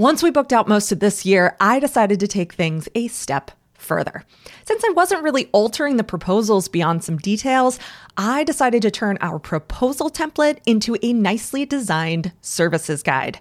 Once 0.00 0.22
we 0.22 0.30
booked 0.30 0.50
out 0.50 0.66
most 0.66 0.92
of 0.92 1.00
this 1.00 1.26
year, 1.26 1.54
I 1.60 1.78
decided 1.78 2.20
to 2.20 2.26
take 2.26 2.54
things 2.54 2.88
a 2.94 3.08
step 3.08 3.50
further. 3.74 4.24
Since 4.64 4.82
I 4.82 4.94
wasn't 4.96 5.22
really 5.22 5.50
altering 5.52 5.98
the 5.98 6.04
proposals 6.04 6.68
beyond 6.68 7.04
some 7.04 7.18
details, 7.18 7.78
I 8.16 8.44
decided 8.44 8.80
to 8.80 8.90
turn 8.90 9.18
our 9.20 9.38
proposal 9.38 10.08
template 10.08 10.60
into 10.64 10.96
a 11.02 11.12
nicely 11.12 11.66
designed 11.66 12.32
services 12.40 13.02
guide. 13.02 13.40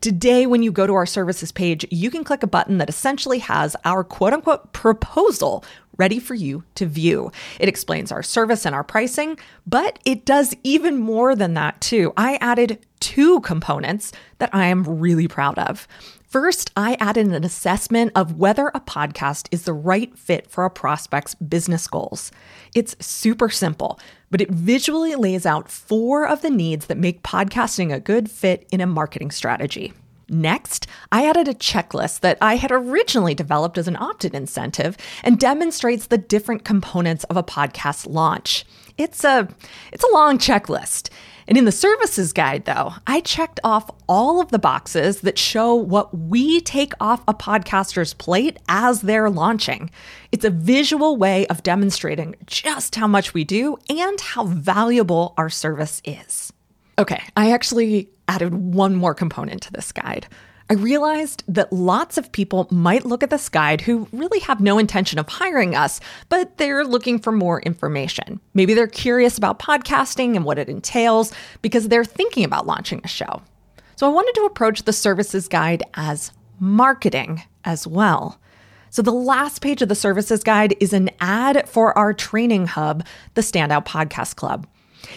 Today, 0.00 0.46
when 0.46 0.62
you 0.62 0.72
go 0.72 0.86
to 0.86 0.94
our 0.94 1.04
services 1.04 1.52
page, 1.52 1.84
you 1.90 2.10
can 2.10 2.24
click 2.24 2.42
a 2.42 2.46
button 2.46 2.78
that 2.78 2.88
essentially 2.88 3.40
has 3.40 3.76
our 3.84 4.02
quote 4.02 4.32
unquote 4.32 4.72
proposal 4.72 5.62
ready 5.98 6.18
for 6.18 6.34
you 6.34 6.64
to 6.76 6.86
view. 6.86 7.30
It 7.60 7.68
explains 7.68 8.10
our 8.10 8.22
service 8.22 8.64
and 8.64 8.74
our 8.74 8.84
pricing, 8.84 9.38
but 9.66 9.98
it 10.04 10.24
does 10.24 10.54
even 10.62 10.96
more 10.96 11.34
than 11.34 11.54
that, 11.54 11.80
too. 11.80 12.12
I 12.16 12.36
added 12.40 12.78
two 13.00 13.40
components 13.40 14.12
that 14.38 14.50
I 14.54 14.66
am 14.66 14.84
really 14.84 15.28
proud 15.28 15.58
of. 15.58 15.86
First, 16.28 16.70
I 16.76 16.98
added 17.00 17.28
an 17.28 17.42
assessment 17.42 18.12
of 18.14 18.38
whether 18.38 18.68
a 18.68 18.80
podcast 18.80 19.48
is 19.50 19.62
the 19.62 19.72
right 19.72 20.16
fit 20.16 20.50
for 20.50 20.66
a 20.66 20.70
prospect's 20.70 21.34
business 21.34 21.86
goals. 21.86 22.30
It's 22.74 22.94
super 23.04 23.48
simple, 23.48 23.98
but 24.30 24.42
it 24.42 24.50
visually 24.50 25.14
lays 25.14 25.46
out 25.46 25.70
four 25.70 26.26
of 26.26 26.42
the 26.42 26.50
needs 26.50 26.86
that 26.86 26.98
make 26.98 27.22
podcasting 27.22 27.94
a 27.94 28.00
good 28.00 28.30
fit 28.30 28.66
in 28.70 28.82
a 28.82 28.86
marketing 28.86 29.30
strategy. 29.30 29.94
Next, 30.28 30.86
I 31.10 31.26
added 31.26 31.48
a 31.48 31.54
checklist 31.54 32.20
that 32.20 32.36
I 32.40 32.56
had 32.56 32.70
originally 32.70 33.34
developed 33.34 33.78
as 33.78 33.88
an 33.88 33.96
opt 33.96 34.24
in 34.24 34.34
incentive 34.34 34.96
and 35.24 35.38
demonstrates 35.38 36.06
the 36.06 36.18
different 36.18 36.64
components 36.64 37.24
of 37.24 37.36
a 37.36 37.42
podcast 37.42 38.06
launch. 38.06 38.66
It's 38.98 39.24
a, 39.24 39.48
it's 39.92 40.04
a 40.04 40.12
long 40.12 40.38
checklist. 40.38 41.08
And 41.46 41.56
in 41.56 41.64
the 41.64 41.72
services 41.72 42.34
guide, 42.34 42.66
though, 42.66 42.92
I 43.06 43.20
checked 43.20 43.58
off 43.64 43.90
all 44.06 44.38
of 44.38 44.50
the 44.50 44.58
boxes 44.58 45.22
that 45.22 45.38
show 45.38 45.74
what 45.74 46.16
we 46.16 46.60
take 46.60 46.92
off 47.00 47.22
a 47.26 47.32
podcaster's 47.32 48.12
plate 48.12 48.58
as 48.68 49.00
they're 49.00 49.30
launching. 49.30 49.88
It's 50.30 50.44
a 50.44 50.50
visual 50.50 51.16
way 51.16 51.46
of 51.46 51.62
demonstrating 51.62 52.34
just 52.44 52.96
how 52.96 53.06
much 53.06 53.32
we 53.32 53.44
do 53.44 53.78
and 53.88 54.20
how 54.20 54.44
valuable 54.44 55.32
our 55.38 55.48
service 55.48 56.02
is. 56.04 56.52
Okay, 56.98 57.22
I 57.34 57.52
actually 57.52 58.10
added 58.28 58.54
one 58.54 58.94
more 58.94 59.14
component 59.14 59.62
to 59.62 59.72
this 59.72 59.90
guide. 59.90 60.26
I 60.70 60.74
realized 60.74 61.44
that 61.48 61.72
lots 61.72 62.18
of 62.18 62.30
people 62.30 62.68
might 62.70 63.06
look 63.06 63.22
at 63.22 63.30
this 63.30 63.48
guide 63.48 63.80
who 63.80 64.06
really 64.12 64.40
have 64.40 64.60
no 64.60 64.78
intention 64.78 65.18
of 65.18 65.26
hiring 65.26 65.74
us, 65.74 65.98
but 66.28 66.58
they're 66.58 66.84
looking 66.84 67.18
for 67.18 67.32
more 67.32 67.62
information. 67.62 68.38
Maybe 68.52 68.74
they're 68.74 68.86
curious 68.86 69.38
about 69.38 69.58
podcasting 69.58 70.36
and 70.36 70.44
what 70.44 70.58
it 70.58 70.68
entails 70.68 71.32
because 71.62 71.88
they're 71.88 72.04
thinking 72.04 72.44
about 72.44 72.66
launching 72.66 73.00
a 73.02 73.08
show. 73.08 73.42
So 73.96 74.06
I 74.06 74.12
wanted 74.12 74.34
to 74.34 74.44
approach 74.44 74.82
the 74.82 74.92
services 74.92 75.48
guide 75.48 75.82
as 75.94 76.32
marketing 76.60 77.42
as 77.64 77.86
well. 77.86 78.38
So, 78.90 79.02
the 79.02 79.12
last 79.12 79.60
page 79.60 79.82
of 79.82 79.90
the 79.90 79.94
services 79.94 80.42
guide 80.42 80.74
is 80.80 80.94
an 80.94 81.10
ad 81.20 81.68
for 81.68 81.96
our 81.96 82.14
training 82.14 82.68
hub, 82.68 83.04
the 83.34 83.42
Standout 83.42 83.84
Podcast 83.84 84.36
Club. 84.36 84.66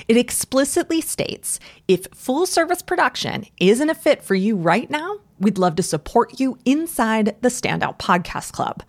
It 0.08 0.18
explicitly 0.18 1.02
states 1.02 1.60
if 1.88 2.08
full 2.14 2.46
service 2.46 2.82
production 2.82 3.46
isn't 3.60 3.90
a 3.90 3.96
fit 3.96 4.24
for 4.24 4.36
you 4.36 4.56
right 4.56 4.90
now, 4.90 5.18
we'd 5.40 5.58
love 5.58 5.76
to 5.78 5.84
support 5.84 6.40
you 6.40 6.58
inside 6.66 7.36
the 7.42 7.50
Standout 7.50 8.00
Podcast 8.00 8.52
Club. 8.52 8.84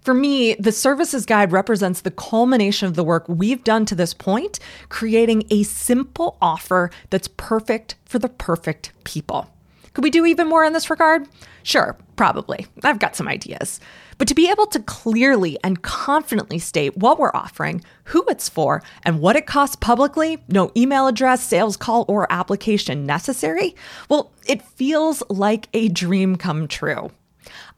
For 0.00 0.14
me, 0.14 0.54
the 0.54 0.72
services 0.72 1.26
guide 1.26 1.52
represents 1.52 2.00
the 2.00 2.10
culmination 2.10 2.88
of 2.88 2.94
the 2.94 3.04
work 3.04 3.24
we've 3.28 3.64
done 3.64 3.84
to 3.86 3.94
this 3.94 4.14
point, 4.14 4.58
creating 4.88 5.44
a 5.50 5.64
simple 5.64 6.38
offer 6.40 6.90
that's 7.10 7.28
perfect 7.36 7.96
for 8.04 8.18
the 8.18 8.28
perfect 8.28 8.92
people. 9.04 9.50
Could 9.98 10.04
we 10.04 10.10
do 10.10 10.26
even 10.26 10.46
more 10.46 10.62
in 10.62 10.74
this 10.74 10.90
regard? 10.90 11.26
Sure, 11.64 11.98
probably. 12.14 12.68
I've 12.84 13.00
got 13.00 13.16
some 13.16 13.26
ideas. 13.26 13.80
But 14.16 14.28
to 14.28 14.34
be 14.36 14.48
able 14.48 14.66
to 14.66 14.78
clearly 14.78 15.58
and 15.64 15.82
confidently 15.82 16.60
state 16.60 16.96
what 16.96 17.18
we're 17.18 17.34
offering, 17.34 17.82
who 18.04 18.24
it's 18.28 18.48
for, 18.48 18.80
and 19.02 19.18
what 19.18 19.34
it 19.34 19.48
costs 19.48 19.74
publicly, 19.74 20.38
no 20.46 20.70
email 20.76 21.08
address, 21.08 21.42
sales 21.42 21.76
call, 21.76 22.04
or 22.06 22.32
application 22.32 23.06
necessary, 23.06 23.74
well, 24.08 24.30
it 24.46 24.62
feels 24.62 25.20
like 25.30 25.68
a 25.74 25.88
dream 25.88 26.36
come 26.36 26.68
true. 26.68 27.10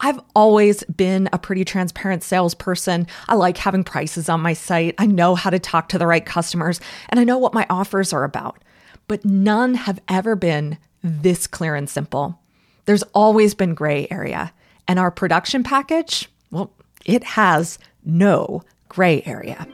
I've 0.01 0.21
always 0.37 0.85
been 0.85 1.27
a 1.33 1.39
pretty 1.39 1.65
transparent 1.65 2.23
salesperson. 2.23 3.07
I 3.31 3.35
like 3.37 3.57
having 3.57 3.83
prices 3.83 4.29
on 4.29 4.43
my 4.43 4.53
site. 4.53 4.95
I 4.99 5.07
know 5.07 5.37
how 5.37 5.49
to 5.49 5.59
talk 5.59 5.89
to 5.89 5.99
the 5.99 6.07
right 6.07 6.27
customers, 6.27 6.83
and 7.09 7.19
I 7.19 7.25
know 7.25 7.39
what 7.39 7.55
my 7.55 7.67
offers 7.71 8.13
are 8.13 8.25
about. 8.25 8.63
But 9.09 9.25
none 9.25 9.73
have 9.73 10.03
ever 10.07 10.37
been 10.37 10.77
this 11.03 11.47
clear 11.47 11.75
and 11.75 11.89
simple. 11.89 12.39
There's 12.85 13.03
always 13.15 13.55
been 13.55 13.75
gray 13.75 14.07
area. 14.11 14.53
And 14.89 14.99
our 14.99 15.11
production 15.11 15.63
package, 15.63 16.29
well, 16.51 16.73
it 17.05 17.23
has 17.25 17.79
no 18.05 18.63
gray 18.89 19.23
area. 19.25 19.67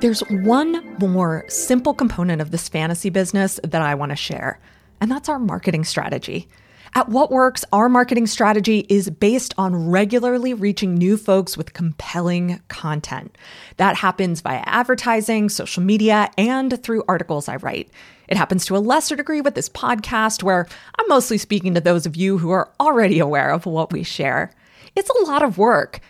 There's 0.00 0.20
one 0.30 0.96
more 0.98 1.44
simple 1.48 1.94
component 1.94 2.42
of 2.42 2.50
this 2.50 2.68
fantasy 2.68 3.08
business 3.08 3.58
that 3.64 3.80
I 3.80 3.94
want 3.94 4.10
to 4.10 4.16
share, 4.16 4.60
and 5.00 5.10
that's 5.10 5.28
our 5.28 5.38
marketing 5.38 5.84
strategy. 5.84 6.48
At 6.96 7.10
What 7.10 7.30
Works, 7.30 7.62
our 7.74 7.90
marketing 7.90 8.26
strategy 8.26 8.86
is 8.88 9.10
based 9.10 9.52
on 9.58 9.90
regularly 9.90 10.54
reaching 10.54 10.94
new 10.94 11.18
folks 11.18 11.54
with 11.54 11.74
compelling 11.74 12.62
content. 12.68 13.36
That 13.76 13.96
happens 13.96 14.40
via 14.40 14.62
advertising, 14.64 15.50
social 15.50 15.82
media, 15.82 16.30
and 16.38 16.82
through 16.82 17.04
articles 17.06 17.50
I 17.50 17.56
write. 17.56 17.90
It 18.28 18.38
happens 18.38 18.64
to 18.64 18.76
a 18.76 18.78
lesser 18.78 19.14
degree 19.14 19.42
with 19.42 19.54
this 19.54 19.68
podcast, 19.68 20.42
where 20.42 20.66
I'm 20.98 21.06
mostly 21.06 21.36
speaking 21.36 21.74
to 21.74 21.82
those 21.82 22.06
of 22.06 22.16
you 22.16 22.38
who 22.38 22.48
are 22.48 22.72
already 22.80 23.18
aware 23.18 23.50
of 23.50 23.66
what 23.66 23.92
we 23.92 24.02
share. 24.02 24.50
It's 24.94 25.10
a 25.10 25.24
lot 25.26 25.42
of 25.42 25.58
work, 25.58 26.00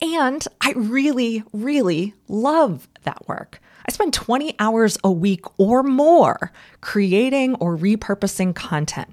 and 0.00 0.46
I 0.60 0.74
really, 0.76 1.42
really 1.52 2.14
love 2.28 2.86
that 3.02 3.26
work. 3.26 3.60
I 3.84 3.90
spend 3.90 4.14
20 4.14 4.54
hours 4.60 4.96
a 5.02 5.10
week 5.10 5.44
or 5.58 5.82
more 5.82 6.52
creating 6.82 7.56
or 7.56 7.76
repurposing 7.76 8.54
content. 8.54 9.12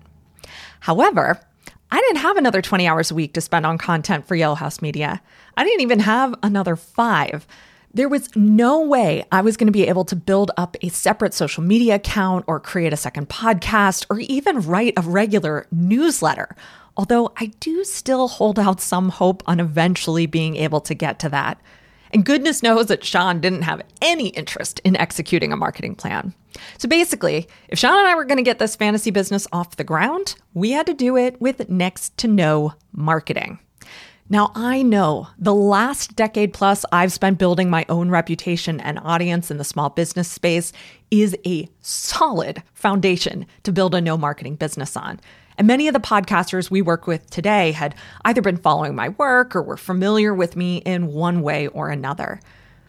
However, 0.84 1.40
I 1.92 2.02
didn't 2.02 2.18
have 2.18 2.36
another 2.36 2.62
20 2.62 2.86
hours 2.90 3.10
a 3.10 3.16
week 3.16 3.32
to 3.36 3.42
spend 3.42 3.66
on 3.66 3.78
content 3.78 4.28
for 4.28 4.36
Yellow 4.36 4.56
House 4.56 4.82
Media. 4.82 5.22
I 5.56 5.64
didn't 5.64 5.80
even 5.80 6.00
have 6.00 6.36
another 6.44 6.76
five. 6.76 7.48
There 7.94 8.10
was 8.10 8.36
no 8.36 8.82
way 8.82 9.24
I 9.32 9.40
was 9.40 9.56
going 9.56 9.68
to 9.68 9.72
be 9.72 9.88
able 9.88 10.04
to 10.04 10.16
build 10.18 10.52
up 10.58 10.76
a 10.82 10.90
separate 10.90 11.34
social 11.34 11.64
media 11.64 11.96
account 11.96 12.44
or 12.48 12.60
create 12.60 12.92
a 12.92 12.98
second 12.98 13.30
podcast 13.30 14.08
or 14.10 14.20
even 14.20 14.60
write 14.60 14.96
a 14.98 15.04
regular 15.04 15.68
newsletter. 15.72 16.54
Although 16.98 17.32
I 17.38 17.54
do 17.62 17.86
still 17.86 18.28
hold 18.28 18.60
out 18.60 18.82
some 18.82 19.08
hope 19.08 19.42
on 19.48 19.62
eventually 19.62 20.26
being 20.26 20.58
able 20.58 20.82
to 20.82 20.94
get 20.94 21.18
to 21.20 21.30
that. 21.30 21.62
And 22.14 22.24
goodness 22.24 22.62
knows 22.62 22.86
that 22.88 23.04
Sean 23.04 23.42
didn't 23.42 23.64
have 23.64 23.82
any 24.00 24.28
interest 24.30 24.80
in 24.84 24.96
executing 24.96 25.52
a 25.52 25.58
marketing 25.58 25.96
plan. 25.96 26.36
So 26.78 26.88
basically, 26.88 27.48
if 27.70 27.80
Sean 27.80 27.98
and 27.98 28.08
I 28.08 28.14
were 28.14 28.26
going 28.26 28.38
to 28.38 28.44
get 28.44 28.60
this 28.60 28.76
fantasy 28.76 29.10
business 29.10 29.48
off 29.52 29.76
the 29.76 29.84
ground, 29.84 30.36
we 30.54 30.72
had 30.72 30.86
to 30.86 30.94
do 30.94 31.18
it 31.18 31.42
with 31.42 31.68
next 31.70 32.16
to 32.20 32.28
no 32.28 32.74
marketing. 32.92 33.58
Now, 34.30 34.52
I 34.56 34.84
know 34.84 35.28
the 35.38 35.56
last 35.56 36.16
decade 36.16 36.54
plus 36.54 36.86
I've 36.92 37.12
spent 37.12 37.40
building 37.40 37.70
my 37.70 37.86
own 37.90 38.10
reputation 38.10 38.80
and 38.80 39.00
audience 39.00 39.52
in 39.52 39.58
the 39.58 39.64
small 39.64 39.90
business 39.90 40.30
space 40.30 40.72
is 41.12 41.36
a 41.46 41.68
solid 41.82 42.64
foundation 42.74 43.48
to 43.64 43.72
build 43.72 43.96
a 43.96 44.02
no 44.02 44.18
marketing 44.18 44.56
business 44.56 44.96
on. 44.96 45.20
And 45.58 45.68
many 45.68 45.88
of 45.88 45.94
the 45.94 46.00
podcasters 46.00 46.72
we 46.72 46.82
work 46.82 47.08
with 47.08 47.30
today 47.30 47.72
had 47.72 47.96
either 48.26 48.42
been 48.42 48.58
following 48.58 48.96
my 48.96 49.10
work 49.10 49.56
or 49.56 49.62
were 49.62 49.78
familiar 49.78 50.34
with 50.34 50.56
me 50.56 50.78
in 50.78 51.14
one 51.14 51.42
way 51.42 51.68
or 51.68 51.90
another. 51.90 52.40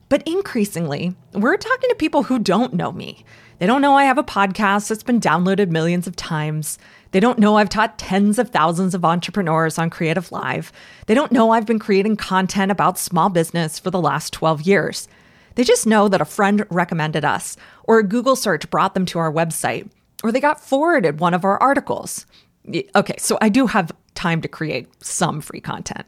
But 0.08 0.26
increasingly, 0.26 1.14
we're 1.32 1.56
talking 1.56 1.90
to 1.90 1.96
people 1.96 2.24
who 2.24 2.38
don't 2.38 2.74
know 2.74 2.92
me. 2.92 3.24
They 3.58 3.66
don't 3.66 3.82
know 3.82 3.96
I 3.96 4.04
have 4.04 4.18
a 4.18 4.24
podcast 4.24 4.88
that's 4.88 5.02
been 5.02 5.20
downloaded 5.20 5.70
millions 5.70 6.06
of 6.06 6.16
times. 6.16 6.78
They 7.12 7.20
don't 7.20 7.38
know 7.38 7.56
I've 7.56 7.68
taught 7.68 7.98
tens 7.98 8.38
of 8.38 8.50
thousands 8.50 8.94
of 8.94 9.04
entrepreneurs 9.04 9.78
on 9.78 9.90
Creative 9.90 10.30
Live. 10.32 10.72
They 11.06 11.14
don't 11.14 11.32
know 11.32 11.50
I've 11.50 11.66
been 11.66 11.78
creating 11.78 12.16
content 12.16 12.72
about 12.72 12.98
small 12.98 13.28
business 13.28 13.78
for 13.78 13.90
the 13.90 14.00
last 14.00 14.32
12 14.32 14.62
years. 14.62 15.08
They 15.54 15.64
just 15.64 15.86
know 15.86 16.08
that 16.08 16.20
a 16.20 16.24
friend 16.24 16.66
recommended 16.68 17.24
us, 17.24 17.56
or 17.84 17.98
a 17.98 18.06
Google 18.06 18.34
search 18.34 18.68
brought 18.70 18.94
them 18.94 19.06
to 19.06 19.20
our 19.20 19.32
website, 19.32 19.88
or 20.24 20.32
they 20.32 20.40
got 20.40 20.60
forwarded 20.60 21.20
one 21.20 21.34
of 21.34 21.44
our 21.44 21.62
articles. 21.62 22.26
Okay, 22.66 23.14
so 23.18 23.38
I 23.40 23.48
do 23.48 23.66
have 23.66 23.92
time 24.14 24.40
to 24.40 24.48
create 24.48 24.88
some 25.04 25.40
free 25.40 25.60
content. 25.60 26.06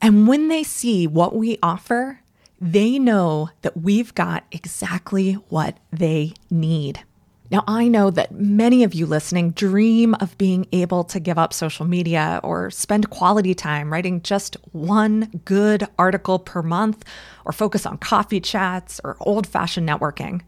And 0.00 0.26
when 0.26 0.48
they 0.48 0.62
see 0.62 1.06
what 1.06 1.34
we 1.34 1.58
offer, 1.62 2.20
they 2.60 2.98
know 2.98 3.50
that 3.62 3.76
we've 3.76 4.14
got 4.14 4.44
exactly 4.50 5.34
what 5.48 5.76
they 5.92 6.32
need. 6.50 7.04
Now, 7.50 7.64
I 7.66 7.88
know 7.88 8.10
that 8.10 8.32
many 8.32 8.84
of 8.84 8.94
you 8.94 9.06
listening 9.06 9.50
dream 9.50 10.14
of 10.14 10.38
being 10.38 10.66
able 10.72 11.02
to 11.04 11.18
give 11.18 11.36
up 11.36 11.52
social 11.52 11.84
media 11.84 12.38
or 12.44 12.70
spend 12.70 13.10
quality 13.10 13.54
time 13.54 13.92
writing 13.92 14.22
just 14.22 14.56
one 14.70 15.42
good 15.44 15.88
article 15.98 16.38
per 16.38 16.62
month 16.62 17.04
or 17.44 17.52
focus 17.52 17.86
on 17.86 17.98
coffee 17.98 18.40
chats 18.40 19.00
or 19.02 19.16
old 19.20 19.48
fashioned 19.48 19.88
networking. 19.88 20.42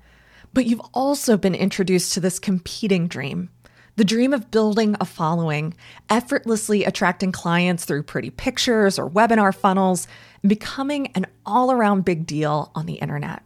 But 0.54 0.66
you've 0.66 0.82
also 0.94 1.36
been 1.36 1.56
introduced 1.56 2.14
to 2.14 2.20
this 2.20 2.38
competing 2.38 3.08
dream 3.08 3.50
the 3.96 4.04
dream 4.04 4.32
of 4.32 4.50
building 4.50 4.96
a 5.00 5.04
following, 5.04 5.74
effortlessly 6.08 6.84
attracting 6.84 7.32
clients 7.32 7.84
through 7.84 8.02
pretty 8.02 8.30
pictures 8.30 8.98
or 8.98 9.08
webinar 9.08 9.54
funnels, 9.54 10.08
and 10.42 10.48
becoming 10.48 11.08
an 11.08 11.26
all 11.44 11.70
around 11.70 12.04
big 12.04 12.26
deal 12.26 12.70
on 12.74 12.86
the 12.86 12.94
internet. 12.94 13.42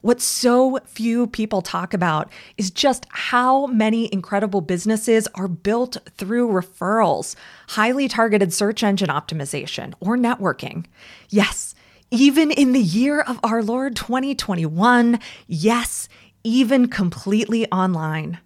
What 0.00 0.20
so 0.20 0.78
few 0.84 1.26
people 1.26 1.62
talk 1.62 1.94
about 1.94 2.30
is 2.58 2.70
just 2.70 3.06
how 3.08 3.66
many 3.66 4.12
incredible 4.12 4.60
businesses 4.60 5.26
are 5.34 5.48
built 5.48 5.96
through 6.18 6.50
referrals, 6.50 7.34
highly 7.68 8.06
targeted 8.06 8.52
search 8.52 8.82
engine 8.82 9.08
optimization, 9.08 9.94
or 10.00 10.16
networking. 10.16 10.84
Yes, 11.30 11.74
even 12.10 12.50
in 12.50 12.72
the 12.72 12.82
year 12.82 13.22
of 13.22 13.40
our 13.42 13.62
Lord 13.62 13.96
2021, 13.96 15.18
yes, 15.48 16.08
even 16.44 16.86
completely 16.86 17.66
online 17.72 18.38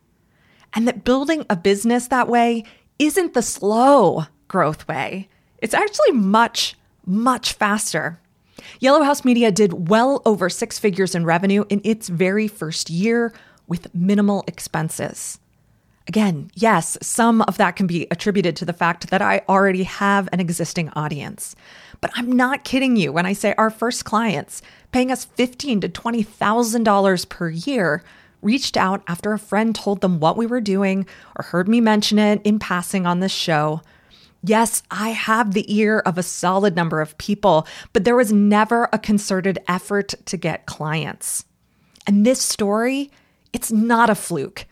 and 0.75 0.87
that 0.87 1.05
building 1.05 1.45
a 1.49 1.57
business 1.57 2.09
that 2.09 2.29
way 2.29 2.65
isn't 2.99 3.35
the 3.35 3.43
slow 3.43 4.27
growth 4.49 4.87
way. 4.89 5.29
It's 5.59 5.75
actually 5.75 6.13
much, 6.13 6.75
much 7.07 7.53
faster. 7.53 8.21
Yellow 8.81 9.03
House 9.03 9.25
Media 9.25 9.51
did 9.51 9.89
well 9.89 10.23
over 10.25 10.49
six 10.49 10.79
figures 10.79 11.15
in 11.15 11.25
revenue 11.25 11.65
in 11.69 11.81
its 11.85 12.09
very 12.09 12.49
first 12.49 12.91
year 12.91 13.33
with 13.67 13.95
minimal 13.95 14.45
expenses. 14.47 15.39
Again, 16.07 16.51
yes, 16.55 16.97
some 17.03 17.43
of 17.43 17.59
that 17.59 17.77
can 17.77 17.87
be 17.87 18.07
attributed 18.11 18.57
to 18.57 18.65
the 18.65 18.73
fact 18.73 19.11
that 19.11 19.21
I 19.21 19.43
already 19.47 19.83
have 19.83 20.29
an 20.33 20.41
existing 20.41 20.89
audience. 20.97 21.55
But 22.01 22.11
I'm 22.15 22.33
not 22.33 22.65
kidding 22.65 22.97
you 22.97 23.13
when 23.13 23.27
I 23.27 23.35
say 23.35 23.55
our 23.59 23.69
first 23.69 24.07
clients 24.07 24.63
paying 24.91 25.13
us 25.13 25.27
$15 25.27 25.83
to 25.83 25.89
$20,000 25.89 27.29
per 27.29 27.51
year 27.51 28.03
reached 28.42 28.76
out 28.76 29.02
after 29.07 29.33
a 29.33 29.38
friend 29.38 29.75
told 29.75 30.00
them 30.00 30.21
what 30.21 30.37
we 30.37 30.47
were 30.47 30.61
doing 30.61 31.07
or 31.37 31.45
heard 31.45 31.68
me 31.68 31.80
mention 31.80 32.18
it 32.18 32.40
in 32.45 32.59
passing 32.59 33.07
on 33.07 33.21
this 33.21 33.33
show. 33.33 33.83
Yes, 34.42 34.83
I 34.90 35.11
have 35.11 35.52
the 35.52 35.75
ear 35.75 35.99
of 36.00 36.16
a 36.16 36.23
solid 36.23 36.76
number 36.76 37.00
of 37.00 37.18
people, 37.18 37.66
but 37.92 38.04
there 38.04 38.16
was 38.16 38.33
never 38.33 38.88
a 38.92 38.99
concerted 38.99 39.59
effort 39.66 40.14
to 40.26 40.37
get 40.37 40.66
clients. 40.66 41.45
And 42.07 42.25
this 42.25 42.40
story, 42.40 43.10
it's 43.52 43.73
not 43.73 44.10
a 44.10 44.15
fluke. 44.15 44.67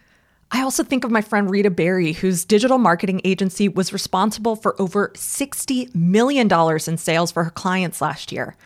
I 0.53 0.62
also 0.62 0.85
think 0.85 1.03
of 1.03 1.11
my 1.11 1.23
friend 1.23 1.51
Rita 1.51 1.71
Berry, 1.71 2.12
whose 2.12 2.45
digital 2.45 2.79
marketing 2.79 3.21
agency 3.25 3.69
was 3.69 3.93
responsible 3.93 4.55
for 4.55 4.81
over 4.81 5.11
$60 5.14 5.93
million 5.95 6.49
in 6.87 6.97
sales 6.97 7.33
for 7.33 7.45
her 7.45 7.51
clients 7.51 8.01
last 8.01 8.31
year. 8.31 8.57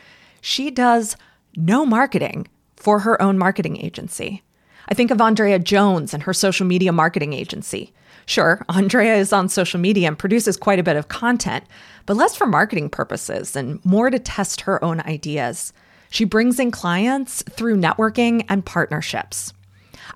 She 0.43 0.71
does 0.71 1.17
no 1.57 1.87
marketing 1.87 2.49
for 2.77 3.01
her 3.01 3.21
own 3.21 3.39
marketing 3.39 3.79
agency. 3.79 4.43
I 4.91 4.95
think 4.95 5.11
of 5.11 5.21
Andrea 5.21 5.59
Jones 5.59 6.13
and 6.13 6.25
her 6.25 6.35
social 6.35 6.67
media 6.67 6.93
marketing 6.93 7.33
agency. 7.33 7.93
Sure, 8.27 8.65
Andrea 8.69 9.17
is 9.17 9.33
on 9.33 9.49
social 9.49 9.79
media 9.79 10.09
and 10.09 10.19
produces 10.19 10.57
quite 10.57 10.79
a 10.79 10.85
bit 10.85 10.97
of 10.97 11.09
content, 11.09 11.65
but 12.07 12.17
less 12.17 12.37
for 12.37 12.47
marketing 12.47 12.91
purposes 12.91 13.55
and 13.55 13.85
more 13.85 14.11
to 14.11 14.19
test 14.19 14.63
her 14.63 14.83
own 14.85 15.01
ideas. 15.03 15.73
She 16.11 16.25
brings 16.25 16.59
in 16.59 16.73
clients 16.73 17.43
through 17.43 17.77
networking 17.77 18.45
and 18.49 18.67
partnerships. 18.67 19.53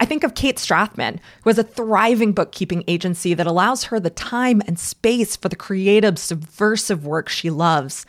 I 0.00 0.06
think 0.06 0.24
of 0.24 0.34
Kate 0.34 0.56
Strathmann, 0.56 1.20
who 1.42 1.50
has 1.50 1.58
a 1.58 1.62
thriving 1.62 2.32
bookkeeping 2.32 2.82
agency 2.88 3.32
that 3.34 3.46
allows 3.46 3.84
her 3.84 4.00
the 4.00 4.10
time 4.10 4.60
and 4.66 4.76
space 4.76 5.37
for 5.37 5.48
the 5.48 5.54
creative, 5.54 6.18
subversive 6.18 7.06
work 7.06 7.28
she 7.28 7.48
loves. 7.48 8.04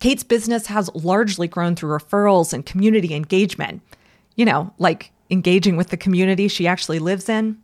Kate's 0.00 0.22
business 0.22 0.66
has 0.66 0.94
largely 0.94 1.48
grown 1.48 1.76
through 1.76 1.98
referrals 1.98 2.52
and 2.52 2.66
community 2.66 3.14
engagement. 3.14 3.80
You 4.36 4.44
know, 4.44 4.74
like 4.78 5.12
engaging 5.30 5.76
with 5.76 5.88
the 5.88 5.96
community 5.96 6.48
she 6.48 6.66
actually 6.66 6.98
lives 6.98 7.28
in. 7.28 7.58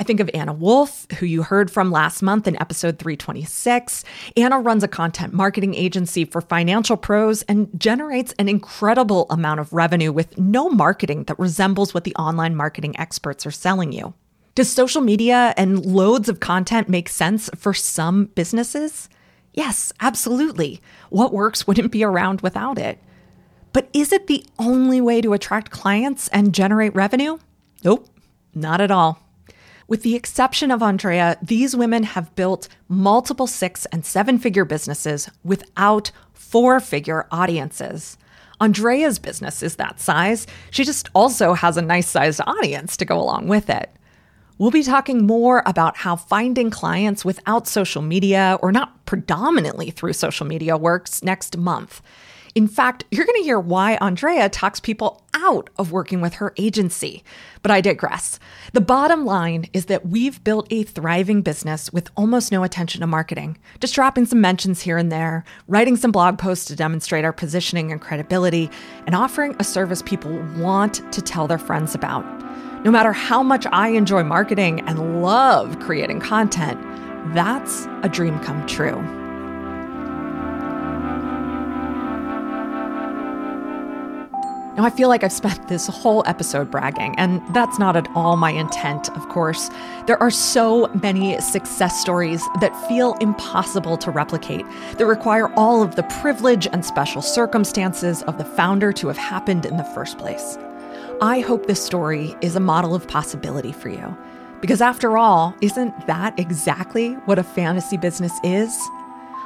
I 0.00 0.04
think 0.04 0.20
of 0.20 0.30
Anna 0.34 0.52
Wolf, 0.52 1.06
who 1.18 1.26
you 1.26 1.42
heard 1.42 1.70
from 1.70 1.92
last 1.92 2.22
month 2.22 2.48
in 2.48 2.60
episode 2.60 2.98
326. 2.98 4.04
Anna 4.36 4.58
runs 4.58 4.82
a 4.82 4.88
content 4.88 5.32
marketing 5.32 5.74
agency 5.74 6.24
for 6.24 6.40
financial 6.40 6.96
pros 6.96 7.42
and 7.42 7.68
generates 7.78 8.34
an 8.38 8.48
incredible 8.48 9.26
amount 9.30 9.60
of 9.60 9.72
revenue 9.72 10.10
with 10.10 10.36
no 10.38 10.68
marketing 10.68 11.24
that 11.24 11.38
resembles 11.38 11.94
what 11.94 12.02
the 12.02 12.16
online 12.16 12.56
marketing 12.56 12.98
experts 12.98 13.46
are 13.46 13.52
selling 13.52 13.92
you. 13.92 14.14
Does 14.54 14.68
social 14.68 15.02
media 15.02 15.54
and 15.56 15.86
loads 15.86 16.28
of 16.28 16.40
content 16.40 16.88
make 16.88 17.08
sense 17.08 17.48
for 17.56 17.72
some 17.72 18.24
businesses? 18.34 19.08
Yes, 19.54 19.92
absolutely. 20.00 20.80
What 21.10 21.32
works 21.32 21.66
wouldn't 21.66 21.92
be 21.92 22.02
around 22.02 22.40
without 22.40 22.76
it. 22.76 22.98
But 23.72 23.88
is 23.92 24.12
it 24.12 24.26
the 24.26 24.44
only 24.58 25.00
way 25.00 25.20
to 25.20 25.32
attract 25.32 25.70
clients 25.70 26.28
and 26.28 26.54
generate 26.54 26.94
revenue? 26.94 27.38
Nope, 27.84 28.08
not 28.54 28.80
at 28.80 28.90
all. 28.90 29.18
With 29.88 30.02
the 30.02 30.14
exception 30.14 30.70
of 30.70 30.82
Andrea, 30.82 31.38
these 31.42 31.76
women 31.76 32.04
have 32.04 32.34
built 32.34 32.68
multiple 32.88 33.46
six 33.46 33.86
and 33.86 34.06
seven 34.06 34.38
figure 34.38 34.64
businesses 34.64 35.28
without 35.44 36.10
four 36.32 36.80
figure 36.80 37.26
audiences. 37.30 38.16
Andrea's 38.60 39.18
business 39.18 39.62
is 39.62 39.76
that 39.76 40.00
size. 40.00 40.46
She 40.70 40.84
just 40.84 41.08
also 41.14 41.54
has 41.54 41.76
a 41.76 41.82
nice 41.82 42.08
sized 42.08 42.40
audience 42.46 42.96
to 42.98 43.04
go 43.04 43.18
along 43.18 43.48
with 43.48 43.68
it. 43.68 43.90
We'll 44.58 44.70
be 44.70 44.84
talking 44.84 45.26
more 45.26 45.62
about 45.66 45.96
how 45.96 46.14
finding 46.14 46.70
clients 46.70 47.24
without 47.24 47.66
social 47.66 48.02
media 48.02 48.58
or 48.62 48.70
not 48.70 49.04
predominantly 49.06 49.90
through 49.90 50.12
social 50.12 50.46
media 50.46 50.76
works 50.76 51.22
next 51.22 51.56
month. 51.56 52.00
In 52.54 52.68
fact, 52.68 53.04
you're 53.10 53.24
going 53.24 53.40
to 53.40 53.44
hear 53.44 53.58
why 53.58 53.96
Andrea 53.96 54.50
talks 54.50 54.78
people 54.78 55.22
out 55.34 55.70
of 55.78 55.90
working 55.90 56.20
with 56.20 56.34
her 56.34 56.52
agency. 56.58 57.24
But 57.62 57.70
I 57.70 57.80
digress. 57.80 58.38
The 58.74 58.82
bottom 58.82 59.24
line 59.24 59.66
is 59.72 59.86
that 59.86 60.06
we've 60.06 60.42
built 60.44 60.66
a 60.70 60.82
thriving 60.82 61.40
business 61.40 61.90
with 61.92 62.10
almost 62.14 62.52
no 62.52 62.62
attention 62.62 63.00
to 63.00 63.06
marketing, 63.06 63.56
just 63.80 63.94
dropping 63.94 64.26
some 64.26 64.42
mentions 64.42 64.82
here 64.82 64.98
and 64.98 65.10
there, 65.10 65.44
writing 65.66 65.96
some 65.96 66.12
blog 66.12 66.38
posts 66.38 66.66
to 66.66 66.76
demonstrate 66.76 67.24
our 67.24 67.32
positioning 67.32 67.90
and 67.90 68.02
credibility, 68.02 68.70
and 69.06 69.14
offering 69.14 69.56
a 69.58 69.64
service 69.64 70.02
people 70.02 70.32
want 70.58 71.10
to 71.12 71.22
tell 71.22 71.46
their 71.46 71.58
friends 71.58 71.94
about. 71.94 72.24
No 72.84 72.90
matter 72.90 73.12
how 73.12 73.42
much 73.42 73.66
I 73.72 73.88
enjoy 73.88 74.24
marketing 74.24 74.80
and 74.80 75.22
love 75.22 75.78
creating 75.80 76.20
content, 76.20 76.78
that's 77.32 77.86
a 78.02 78.10
dream 78.10 78.38
come 78.40 78.66
true. 78.66 79.00
Now, 84.76 84.84
I 84.84 84.90
feel 84.90 85.10
like 85.10 85.22
I've 85.22 85.32
spent 85.32 85.68
this 85.68 85.86
whole 85.86 86.22
episode 86.26 86.70
bragging, 86.70 87.14
and 87.18 87.42
that's 87.54 87.78
not 87.78 87.94
at 87.94 88.08
all 88.14 88.36
my 88.36 88.50
intent, 88.52 89.10
of 89.10 89.28
course. 89.28 89.68
There 90.06 90.20
are 90.22 90.30
so 90.30 90.90
many 91.02 91.38
success 91.42 92.00
stories 92.00 92.42
that 92.62 92.74
feel 92.88 93.12
impossible 93.20 93.98
to 93.98 94.10
replicate, 94.10 94.64
that 94.96 95.04
require 95.04 95.52
all 95.56 95.82
of 95.82 95.96
the 95.96 96.04
privilege 96.04 96.66
and 96.72 96.86
special 96.86 97.20
circumstances 97.20 98.22
of 98.22 98.38
the 98.38 98.46
founder 98.46 98.92
to 98.94 99.08
have 99.08 99.18
happened 99.18 99.66
in 99.66 99.76
the 99.76 99.84
first 99.84 100.16
place. 100.16 100.56
I 101.20 101.40
hope 101.40 101.66
this 101.66 101.84
story 101.84 102.34
is 102.40 102.56
a 102.56 102.60
model 102.60 102.94
of 102.94 103.06
possibility 103.06 103.72
for 103.72 103.90
you. 103.90 104.16
Because 104.62 104.80
after 104.80 105.18
all, 105.18 105.54
isn't 105.60 106.06
that 106.06 106.38
exactly 106.38 107.12
what 107.26 107.38
a 107.38 107.42
fantasy 107.42 107.98
business 107.98 108.32
is? 108.42 108.74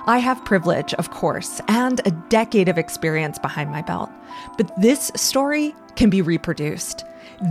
I 0.08 0.18
have 0.18 0.44
privilege, 0.44 0.94
of 0.94 1.10
course, 1.10 1.60
and 1.66 2.00
a 2.06 2.12
decade 2.28 2.68
of 2.68 2.78
experience 2.78 3.40
behind 3.40 3.72
my 3.72 3.82
belt. 3.82 4.08
But 4.56 4.70
this 4.80 5.10
story 5.16 5.74
can 5.96 6.10
be 6.10 6.22
reproduced. 6.22 7.04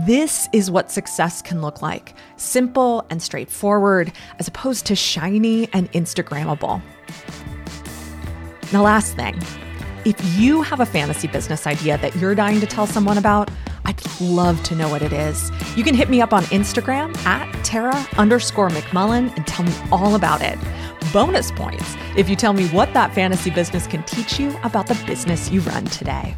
This 0.06 0.48
is 0.54 0.70
what 0.70 0.90
success 0.90 1.42
can 1.42 1.60
look 1.60 1.82
like 1.82 2.14
simple 2.36 3.04
and 3.10 3.22
straightforward, 3.22 4.10
as 4.38 4.48
opposed 4.48 4.86
to 4.86 4.96
shiny 4.96 5.68
and 5.74 5.92
Instagrammable. 5.92 6.80
The 8.70 8.80
last 8.80 9.14
thing 9.14 9.38
if 10.06 10.38
you 10.38 10.62
have 10.62 10.80
a 10.80 10.86
fantasy 10.86 11.26
business 11.26 11.66
idea 11.66 11.98
that 11.98 12.14
you're 12.16 12.34
dying 12.34 12.60
to 12.60 12.66
tell 12.66 12.86
someone 12.86 13.18
about, 13.18 13.50
I'd 13.84 14.20
love 14.20 14.62
to 14.64 14.76
know 14.76 14.88
what 14.88 15.02
it 15.02 15.12
is. 15.12 15.50
You 15.76 15.84
can 15.84 15.94
hit 15.94 16.08
me 16.08 16.20
up 16.20 16.32
on 16.32 16.44
Instagram 16.44 17.16
at 17.26 17.52
Tara 17.64 18.06
underscore 18.16 18.68
McMullin 18.68 19.34
and 19.36 19.46
tell 19.46 19.66
me 19.66 19.72
all 19.92 20.14
about 20.14 20.42
it. 20.42 20.58
Bonus 21.12 21.50
points 21.52 21.96
if 22.16 22.28
you 22.28 22.36
tell 22.36 22.52
me 22.52 22.68
what 22.68 22.92
that 22.94 23.14
fantasy 23.14 23.50
business 23.50 23.86
can 23.86 24.02
teach 24.04 24.40
you 24.40 24.56
about 24.62 24.86
the 24.86 24.94
business 25.06 25.50
you 25.50 25.60
run 25.60 25.84
today. 25.86 26.36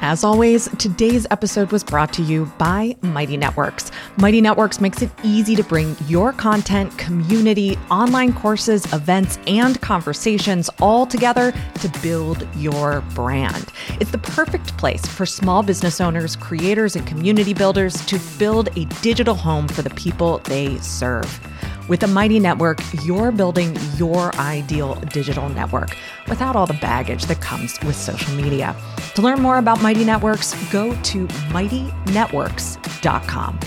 As 0.00 0.22
always, 0.22 0.68
today's 0.78 1.26
episode 1.32 1.72
was 1.72 1.82
brought 1.82 2.12
to 2.14 2.22
you 2.22 2.46
by 2.56 2.96
Mighty 3.02 3.36
Networks. 3.36 3.90
Mighty 4.16 4.40
Networks 4.40 4.80
makes 4.80 5.02
it 5.02 5.10
easy 5.24 5.56
to 5.56 5.64
bring 5.64 5.96
your 6.06 6.32
content, 6.32 6.96
community, 6.98 7.76
online 7.90 8.32
courses, 8.32 8.90
events, 8.92 9.40
and 9.48 9.80
conversations 9.80 10.70
all 10.80 11.04
together 11.04 11.52
to 11.80 11.88
build 12.00 12.46
your 12.54 13.00
brand. 13.14 13.72
It's 14.00 14.12
the 14.12 14.18
perfect 14.18 14.76
place 14.78 15.04
for 15.04 15.26
small 15.26 15.64
business 15.64 16.00
owners, 16.00 16.36
creators, 16.36 16.94
and 16.94 17.04
community 17.04 17.52
builders 17.52 17.94
to 18.06 18.20
build 18.38 18.68
a 18.78 18.84
digital 19.02 19.34
home 19.34 19.66
for 19.66 19.82
the 19.82 19.90
people 19.90 20.38
they 20.44 20.78
serve. 20.78 21.40
With 21.88 22.02
a 22.02 22.06
mighty 22.06 22.38
network, 22.38 22.80
you're 23.02 23.32
building 23.32 23.74
your 23.96 24.34
ideal 24.36 24.96
digital 24.96 25.48
network 25.48 25.96
without 26.28 26.54
all 26.54 26.66
the 26.66 26.74
baggage 26.74 27.24
that 27.24 27.40
comes 27.40 27.80
with 27.80 27.96
social 27.96 28.34
media. 28.34 28.76
To 29.14 29.22
learn 29.22 29.40
more 29.40 29.56
about 29.56 29.80
Mighty 29.80 30.04
Networks, 30.04 30.52
go 30.70 30.90
to 30.90 31.26
mightynetworks.com. 31.48 33.60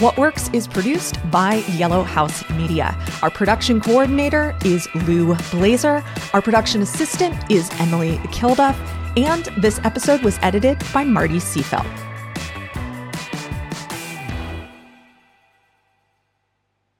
What 0.00 0.18
Works 0.18 0.50
is 0.52 0.68
produced 0.68 1.18
by 1.30 1.54
Yellow 1.76 2.02
House 2.02 2.48
Media. 2.50 2.94
Our 3.22 3.30
production 3.30 3.80
coordinator 3.80 4.54
is 4.64 4.86
Lou 4.94 5.34
Blazer. 5.50 6.04
Our 6.34 6.42
production 6.42 6.82
assistant 6.82 7.50
is 7.50 7.70
Emily 7.80 8.18
Kilduff. 8.28 8.76
And 9.16 9.46
this 9.60 9.80
episode 9.84 10.22
was 10.22 10.38
edited 10.42 10.78
by 10.92 11.02
Marty 11.02 11.38
Seafelt. 11.38 12.07